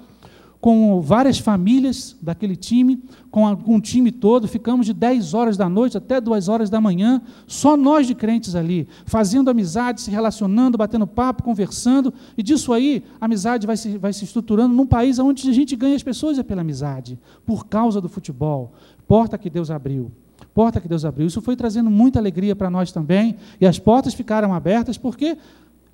[0.61, 3.01] com várias famílias daquele time,
[3.31, 7.21] com, o time todo, ficamos de 10 horas da noite até 2 horas da manhã,
[7.47, 13.03] só nós de crentes ali, fazendo amizade, se relacionando, batendo papo, conversando, e disso aí
[13.21, 16.37] a amizade vai se, vai se estruturando num país onde a gente ganha as pessoas
[16.37, 18.73] é pela amizade, por causa do futebol.
[19.07, 20.11] Porta que Deus abriu.
[20.53, 21.27] Porta que Deus abriu.
[21.27, 25.37] Isso foi trazendo muita alegria para nós também, e as portas ficaram abertas porque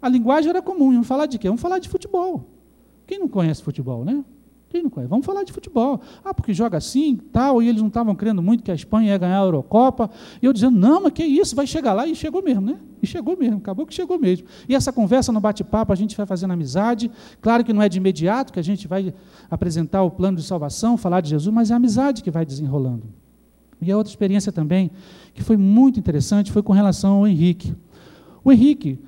[0.01, 0.91] a linguagem era comum.
[0.91, 1.47] Vamos falar de quê?
[1.47, 2.49] Vamos falar de futebol.
[3.05, 4.23] Quem não conhece futebol, né?
[4.75, 5.09] Quem não conhece?
[5.09, 6.01] Vamos falar de futebol.
[6.21, 9.17] Ah, porque joga assim, tal, e eles não estavam crendo muito que a Espanha ia
[9.17, 10.09] ganhar a Eurocopa.
[10.41, 12.05] E eu dizendo, não, mas que isso, vai chegar lá.
[12.05, 12.77] E chegou mesmo, né?
[13.01, 14.45] E chegou mesmo, acabou que chegou mesmo.
[14.67, 17.09] E essa conversa no bate-papo, a gente vai fazendo amizade.
[17.39, 19.13] Claro que não é de imediato que a gente vai
[19.49, 23.03] apresentar o plano de salvação, falar de Jesus, mas é a amizade que vai desenrolando.
[23.81, 24.91] E a outra experiência também,
[25.33, 27.73] que foi muito interessante, foi com relação ao Henrique.
[28.43, 28.99] O Henrique,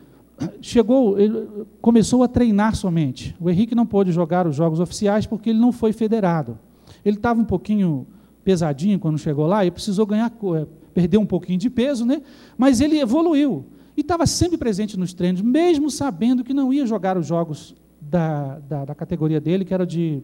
[0.61, 1.47] chegou, ele
[1.81, 3.35] começou a treinar somente.
[3.39, 6.59] O Henrique não pôde jogar os jogos oficiais porque ele não foi federado.
[7.03, 8.05] Ele estava um pouquinho
[8.43, 12.21] pesadinho quando chegou lá e precisou ganhar, eh, perder um pouquinho de peso, né?
[12.57, 13.65] Mas ele evoluiu
[13.95, 18.59] e estava sempre presente nos treinos, mesmo sabendo que não ia jogar os jogos da,
[18.59, 20.21] da, da categoria dele, que era de,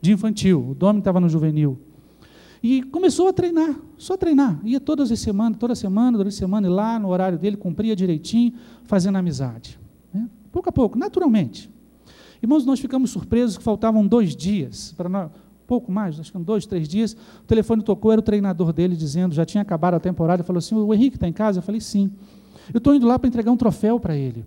[0.00, 0.70] de infantil.
[0.70, 1.78] O Domi estava no juvenil.
[2.62, 4.60] E começou a treinar, só treinar.
[4.64, 8.52] Ia todas as semanas, toda semana, toda semana, e lá no horário dele, cumpria direitinho,
[8.84, 9.78] fazendo amizade.
[10.12, 10.28] Né?
[10.52, 11.70] Pouco a pouco, naturalmente.
[12.42, 15.30] Irmãos, nós ficamos surpresos que faltavam dois dias, para nós,
[15.66, 17.16] pouco mais, acho que dois, três dias.
[17.42, 20.74] O telefone tocou, era o treinador dele dizendo, já tinha acabado a temporada, falou assim:
[20.74, 21.60] o Henrique está em casa?
[21.60, 22.10] Eu falei: sim.
[22.74, 24.44] Eu estou indo lá para entregar um troféu para ele.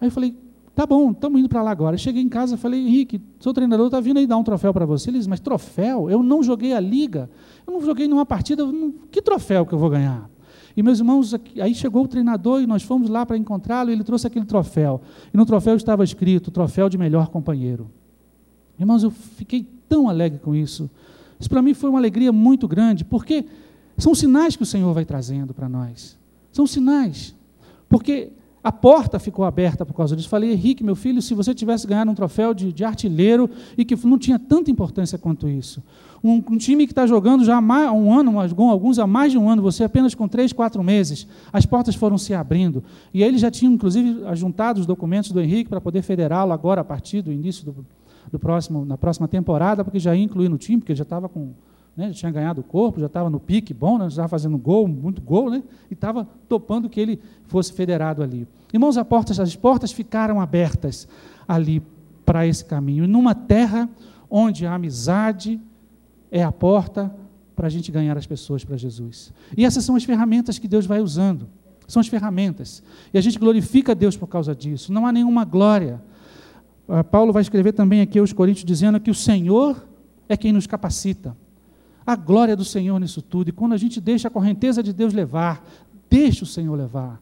[0.00, 0.34] Aí eu falei:
[0.76, 1.96] Tá bom, estamos indo para lá agora.
[1.96, 5.08] Cheguei em casa falei, Henrique, seu treinador está vindo aí dar um troféu para você.
[5.08, 6.10] Ele disse, mas troféu?
[6.10, 7.30] Eu não joguei a liga,
[7.66, 8.62] eu não joguei nenhuma partida,
[9.10, 10.28] que troféu que eu vou ganhar?
[10.76, 14.04] E meus irmãos, aí chegou o treinador e nós fomos lá para encontrá-lo e ele
[14.04, 15.00] trouxe aquele troféu.
[15.32, 17.90] E no troféu estava escrito, troféu de melhor companheiro.
[18.78, 20.90] Irmãos, eu fiquei tão alegre com isso.
[21.40, 23.46] Isso para mim foi uma alegria muito grande, porque
[23.96, 26.18] são sinais que o Senhor vai trazendo para nós.
[26.52, 27.34] São sinais.
[27.88, 28.30] Porque
[28.62, 30.28] a porta ficou aberta por causa disso.
[30.28, 33.48] Falei, Henrique, meu filho, se você tivesse ganhado um troféu de, de artilheiro
[33.78, 35.82] e que não tinha tanta importância quanto isso.
[36.22, 39.38] Um, um time que está jogando já há mais, um ano, alguns há mais de
[39.38, 42.82] um ano, você apenas com três, quatro meses, as portas foram se abrindo.
[43.14, 46.80] E aí eles já tinham, inclusive, juntado os documentos do Henrique para poder federá-lo agora,
[46.80, 47.86] a partir do início do,
[48.32, 51.52] do próximo, na próxima temporada, porque já ia incluir no time, porque já estava com
[51.96, 54.58] né, já tinha ganhado o corpo, já estava no pique bom, né, já estava fazendo
[54.58, 58.46] gol, muito gol, né, e estava topando que ele fosse federado ali.
[58.72, 61.08] Irmãos, as portas, as portas ficaram abertas
[61.48, 61.82] ali
[62.24, 63.08] para esse caminho.
[63.08, 63.88] Numa terra
[64.28, 65.58] onde a amizade
[66.30, 67.14] é a porta
[67.54, 69.32] para a gente ganhar as pessoas para Jesus.
[69.56, 71.48] E essas são as ferramentas que Deus vai usando.
[71.88, 72.82] São as ferramentas.
[73.14, 74.92] E a gente glorifica Deus por causa disso.
[74.92, 76.02] Não há nenhuma glória.
[76.88, 79.86] Ah, Paulo vai escrever também aqui aos Coríntios dizendo que o Senhor
[80.28, 81.34] é quem nos capacita
[82.06, 83.48] a glória do Senhor nisso tudo.
[83.48, 85.66] E quando a gente deixa a correnteza de Deus levar,
[86.08, 87.20] deixa o Senhor levar.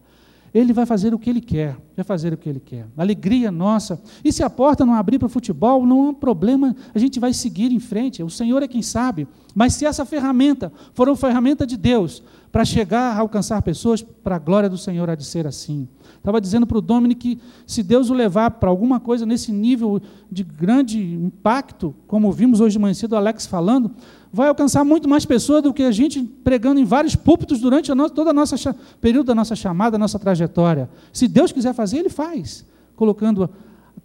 [0.52, 2.86] Ele vai fazer o que ele quer, vai fazer o que ele quer.
[2.96, 4.00] Alegria nossa.
[4.24, 7.32] E se a porta não abrir para o futebol, não há problema, a gente vai
[7.32, 8.22] seguir em frente.
[8.22, 9.28] O Senhor é quem sabe.
[9.54, 12.22] Mas se essa ferramenta for uma ferramenta de Deus
[12.54, 15.88] para chegar a alcançar pessoas, para a glória do Senhor há de ser assim.
[16.16, 20.00] Estava dizendo para o Dominic que se Deus o levar para alguma coisa nesse nível
[20.30, 23.90] de grande impacto, como vimos hoje de manhã cedo o Alex falando,
[24.32, 27.96] vai alcançar muito mais pessoas do que a gente pregando em vários púlpitos durante a
[28.08, 30.88] todo o período da nossa chamada, da nossa trajetória.
[31.12, 32.64] Se Deus quiser fazer, Ele faz,
[32.96, 33.48] colocando,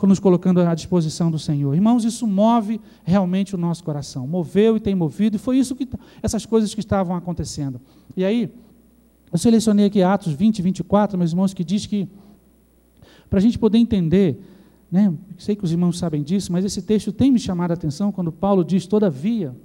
[0.04, 1.74] nos colocando à disposição do Senhor.
[1.74, 4.28] Irmãos, isso move realmente o nosso coração.
[4.28, 5.88] Moveu e tem movido, e foi isso que
[6.22, 7.80] essas coisas que estavam acontecendo.
[8.16, 8.52] E aí,
[9.32, 12.08] eu selecionei aqui Atos 20, 24, meus irmãos, que diz que,
[13.30, 14.42] para a gente poder entender,
[14.92, 18.12] né, sei que os irmãos sabem disso, mas esse texto tem me chamado a atenção
[18.12, 19.56] quando Paulo diz: Todavia,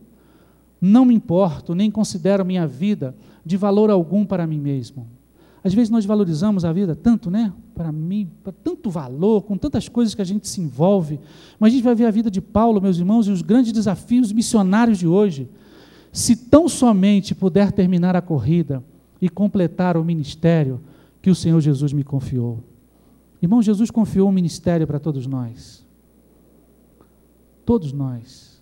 [0.80, 5.06] não me importo, nem considero minha vida de valor algum para mim mesmo.
[5.64, 7.52] Às vezes nós valorizamos a vida tanto, né?
[7.74, 11.18] Para mim, para tanto valor, com tantas coisas que a gente se envolve.
[11.58, 14.30] Mas a gente vai ver a vida de Paulo, meus irmãos, e os grandes desafios
[14.30, 15.48] missionários de hoje.
[16.12, 18.84] Se tão somente puder terminar a corrida
[19.20, 20.80] e completar o ministério
[21.22, 22.62] que o Senhor Jesus me confiou.
[23.40, 25.84] Irmão, Jesus confiou um ministério para todos nós.
[27.64, 28.54] Todos nós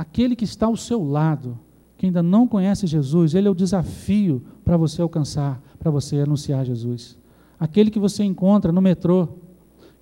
[0.00, 1.58] aquele que está ao seu lado,
[2.00, 6.64] que ainda não conhece Jesus, ele é o desafio para você alcançar, para você anunciar
[6.64, 7.18] Jesus.
[7.58, 9.28] Aquele que você encontra no metrô,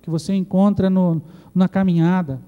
[0.01, 1.21] que você encontra no,
[1.53, 2.39] na caminhada,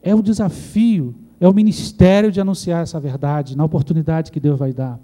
[0.00, 4.72] é o desafio, é o ministério de anunciar essa verdade, na oportunidade que Deus vai
[4.72, 4.96] dar.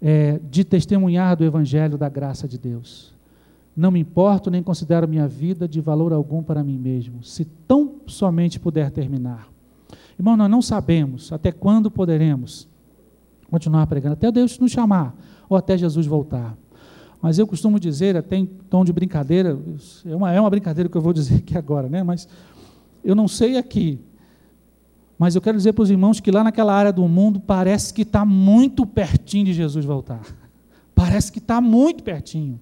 [0.00, 3.14] é, de testemunhar do Evangelho da graça de Deus.
[3.74, 7.96] Não me importo nem considero minha vida de valor algum para mim mesmo, se tão
[8.06, 9.48] somente puder terminar.
[10.18, 12.68] Irmão, nós não sabemos até quando poderemos
[13.54, 15.14] continuar pregando, até Deus nos chamar,
[15.48, 16.56] ou até Jesus voltar.
[17.22, 19.56] Mas eu costumo dizer, até em tom de brincadeira,
[20.04, 22.02] é uma, é uma brincadeira que eu vou dizer aqui agora, né?
[22.02, 22.26] mas
[23.04, 24.00] eu não sei aqui,
[25.16, 28.02] mas eu quero dizer para os irmãos que lá naquela área do mundo parece que
[28.02, 30.22] está muito pertinho de Jesus voltar.
[30.92, 32.58] Parece que está muito pertinho.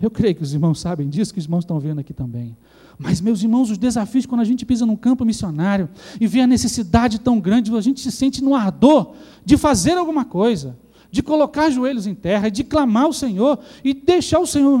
[0.00, 2.56] Eu creio que os irmãos sabem disso, que os irmãos estão vendo aqui também.
[2.98, 5.88] Mas, meus irmãos, os desafios, quando a gente pisa num campo missionário
[6.20, 10.24] e vê a necessidade tão grande, a gente se sente no ardor de fazer alguma
[10.24, 10.78] coisa,
[11.10, 14.78] de colocar joelhos em terra, de clamar ao Senhor e deixar o Senhor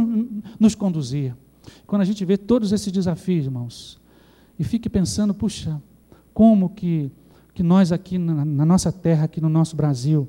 [0.58, 1.34] nos conduzir.
[1.86, 4.00] Quando a gente vê todos esses desafios, irmãos,
[4.58, 5.80] e fique pensando, puxa,
[6.32, 7.10] como que,
[7.54, 10.28] que nós aqui na, na nossa terra, aqui no nosso Brasil,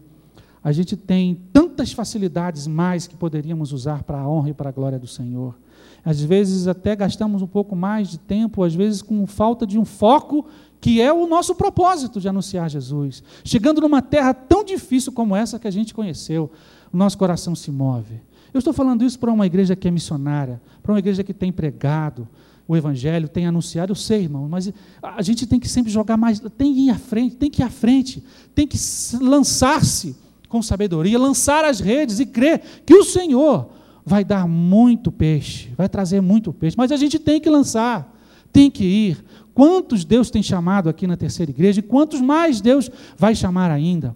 [0.63, 1.39] a gente tem
[1.72, 5.55] tantas facilidades mais que poderíamos usar para a honra e para a glória do Senhor.
[6.03, 9.86] Às vezes até gastamos um pouco mais de tempo, às vezes com falta de um
[9.86, 10.45] foco,
[10.82, 13.24] que é o nosso propósito de anunciar Jesus.
[13.43, 16.51] Chegando numa terra tão difícil como essa que a gente conheceu,
[16.91, 18.19] o nosso coração se move.
[18.53, 21.53] Eu estou falando isso para uma igreja que é missionária, para uma igreja que tem
[21.53, 22.28] pregado
[22.67, 26.39] o evangelho, tem anunciado, eu sei, irmão, mas a gente tem que sempre jogar mais,
[26.57, 28.78] tem que ir à frente, tem que ir à frente, tem que
[29.22, 30.15] lançar-se
[30.52, 33.70] com sabedoria, lançar as redes e crer que o Senhor
[34.06, 38.14] vai dar muito peixe, vai trazer muito peixe, mas a gente tem que lançar,
[38.52, 39.24] tem que ir.
[39.54, 44.14] Quantos Deus tem chamado aqui na terceira igreja e quantos mais Deus vai chamar ainda?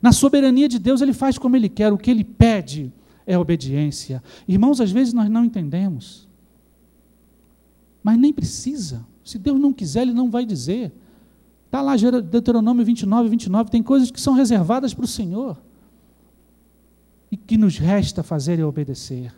[0.00, 2.92] Na soberania de Deus, Ele faz como Ele quer, o que Ele pede
[3.26, 4.22] é obediência.
[4.46, 6.28] Irmãos, às vezes nós não entendemos,
[8.00, 9.04] mas nem precisa.
[9.24, 10.92] Se Deus não quiser, Ele não vai dizer.
[11.74, 15.56] Está lá Deuteronômio 29, 29, tem coisas que são reservadas para o Senhor.
[17.32, 19.34] E que nos resta fazer e obedecer.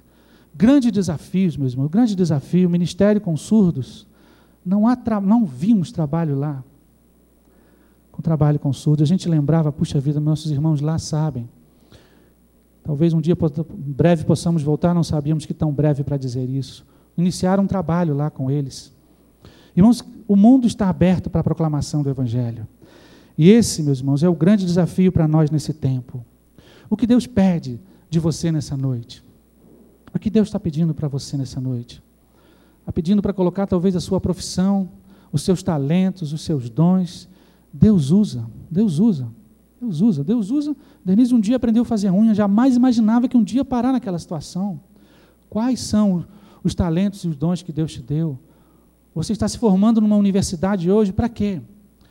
[0.55, 4.07] Grande desafio, meus irmãos, grande desafio, ministério com surdos.
[4.63, 6.63] Não, há não vimos trabalho lá.
[8.13, 9.05] Com trabalho com surdos.
[9.05, 11.49] A gente lembrava, puxa vida, nossos irmãos lá sabem.
[12.85, 13.35] Talvez um dia
[13.75, 16.85] breve possamos voltar, não sabíamos que tão breve para dizer isso.
[17.17, 18.95] Iniciar um trabalho lá com eles.
[19.77, 22.67] Irmãos, o mundo está aberto para a proclamação do Evangelho.
[23.37, 26.25] E esse, meus irmãos, é o grande desafio para nós nesse tempo.
[26.89, 29.23] O que Deus pede de você nessa noite?
[30.15, 32.03] O que Deus está pedindo para você nessa noite?
[32.81, 34.89] Está pedindo para colocar talvez a sua profissão,
[35.31, 37.29] os seus talentos, os seus dons.
[37.71, 39.29] Deus usa, Deus usa,
[39.79, 40.75] Deus usa, Deus usa.
[41.05, 44.81] Denise um dia aprendeu a fazer unha, jamais imaginava que um dia parar naquela situação.
[45.51, 46.25] Quais são
[46.65, 48.39] os talentos e os dons que Deus te deu?
[49.17, 51.63] Você está se formando numa universidade hoje para quê?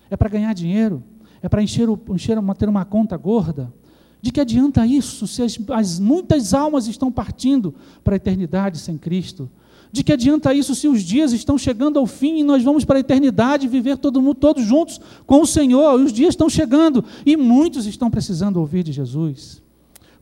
[0.10, 1.04] É para ganhar dinheiro?
[1.40, 3.72] É para encher, encher uma, ter uma conta gorda?
[4.20, 8.98] De que adianta isso se as, as muitas almas estão partindo para a eternidade sem
[8.98, 9.48] Cristo?
[9.92, 12.98] De que adianta isso se os dias estão chegando ao fim e nós vamos para
[12.98, 16.00] a eternidade viver todo mundo, todos juntos com o Senhor?
[16.00, 19.62] E os dias estão chegando e muitos estão precisando ouvir de Jesus.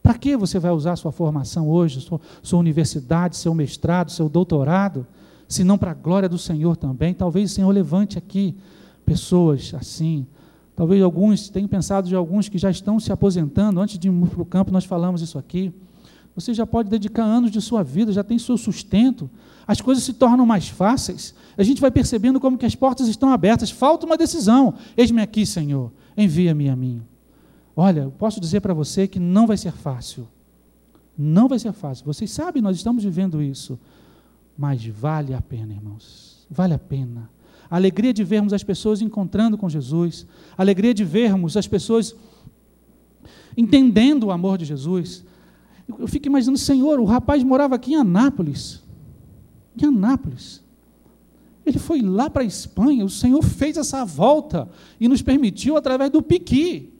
[0.02, 5.08] Para que você vai usar sua formação hoje, sua, sua universidade, seu mestrado, seu doutorado?
[5.54, 7.14] Se não para a glória do Senhor também.
[7.14, 8.56] Talvez o Senhor levante aqui
[9.06, 10.26] pessoas assim.
[10.76, 13.80] Talvez alguns tenham pensado de alguns que já estão se aposentando.
[13.80, 15.72] Antes de ir para o campo, nós falamos isso aqui.
[16.36, 19.30] Você já pode dedicar anos de sua vida, já tem seu sustento.
[19.68, 21.36] As coisas se tornam mais fáceis.
[21.56, 23.70] A gente vai percebendo como que as portas estão abertas.
[23.70, 24.74] Falta uma decisão.
[24.98, 25.92] Eis-me aqui, Senhor.
[26.18, 27.04] Envia-me a mim.
[27.76, 30.28] Olha, eu posso dizer para você que não vai ser fácil.
[31.16, 32.06] Não vai ser fácil.
[32.06, 33.80] Vocês sabem, nós estamos vivendo isso.
[34.58, 36.48] Mas vale a pena, irmãos.
[36.50, 37.30] Vale a pena.
[37.70, 40.28] A alegria de vermos as pessoas encontrando com Jesus,
[40.58, 42.16] a alegria de vermos as pessoas
[43.58, 45.24] entendendo o amor de Jesus.
[45.88, 48.84] Eu fico imaginando, Senhor, o rapaz morava aqui em Anápolis.
[49.82, 50.62] Em Anápolis.
[51.66, 56.12] Ele foi lá para a Espanha, o Senhor fez essa volta e nos permitiu através
[56.12, 56.94] do piqui.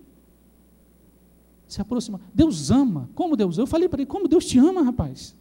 [1.68, 2.22] Se aproximar.
[2.34, 3.10] Deus ama.
[3.14, 3.58] Como Deus?
[3.58, 5.36] Eu falei para ele, como Deus te ama, rapaz.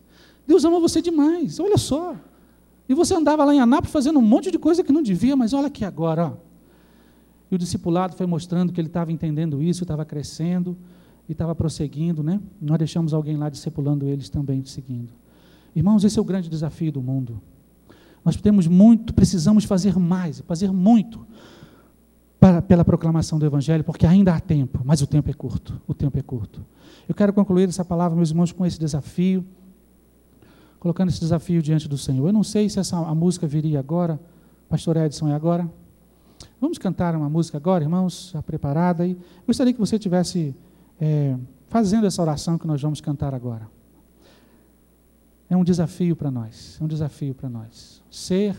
[0.47, 2.17] Deus ama você demais, olha só.
[2.89, 5.53] E você andava lá em Anápolis fazendo um monte de coisa que não devia, mas
[5.53, 6.27] olha aqui agora.
[6.27, 6.33] Ó.
[7.51, 10.77] E o discipulado foi mostrando que ele estava entendendo isso, estava crescendo
[11.29, 12.41] e estava prosseguindo, né?
[12.61, 15.13] Nós deixamos alguém lá discipulando eles também, seguindo.
[15.75, 17.41] Irmãos, esse é o grande desafio do mundo.
[18.25, 21.27] Nós temos muito, precisamos fazer mais, fazer muito
[22.39, 25.81] para, pela proclamação do Evangelho, porque ainda há tempo, mas o tempo é curto.
[25.87, 26.65] O tempo é curto.
[27.09, 29.45] Eu quero concluir essa palavra, meus irmãos, com esse desafio
[30.83, 32.27] colocando esse desafio diante do Senhor.
[32.27, 34.19] Eu não sei se essa a música viria agora,
[34.69, 35.71] Pastor Edson, é agora?
[36.61, 39.17] Vamos cantar uma música agora, irmãos, já preparada aí.
[39.47, 40.57] Gostaria que você tivesse
[41.01, 41.37] é,
[41.69, 43.69] fazendo essa oração que nós vamos cantar agora.
[45.49, 48.03] É um desafio para nós, é um desafio para nós.
[48.11, 48.57] Ser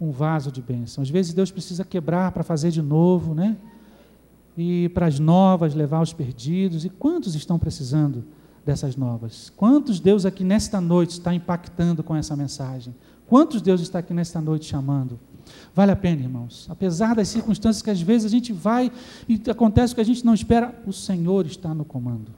[0.00, 1.02] um vaso de bênção.
[1.02, 3.56] Às vezes Deus precisa quebrar para fazer de novo, né?
[4.58, 6.84] E para as novas levar os perdidos.
[6.84, 8.24] E quantos estão precisando
[8.64, 9.50] dessas novas?
[9.56, 12.94] Quantos Deus aqui nesta noite está impactando com essa mensagem?
[13.26, 15.18] Quantos Deus está aqui nesta noite chamando?
[15.74, 16.66] Vale a pena, irmãos.
[16.70, 18.90] Apesar das circunstâncias que às vezes a gente vai
[19.28, 22.32] e acontece que a gente não espera, o Senhor está no comando.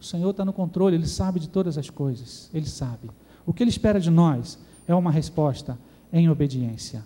[0.00, 2.50] O Senhor está no controle, Ele sabe de todas as coisas.
[2.52, 3.10] Ele sabe.
[3.46, 5.78] O que Ele espera de nós é uma resposta
[6.12, 7.04] em obediência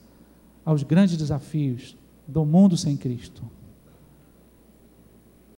[0.64, 1.96] aos grandes desafios
[2.26, 3.42] do mundo sem Cristo.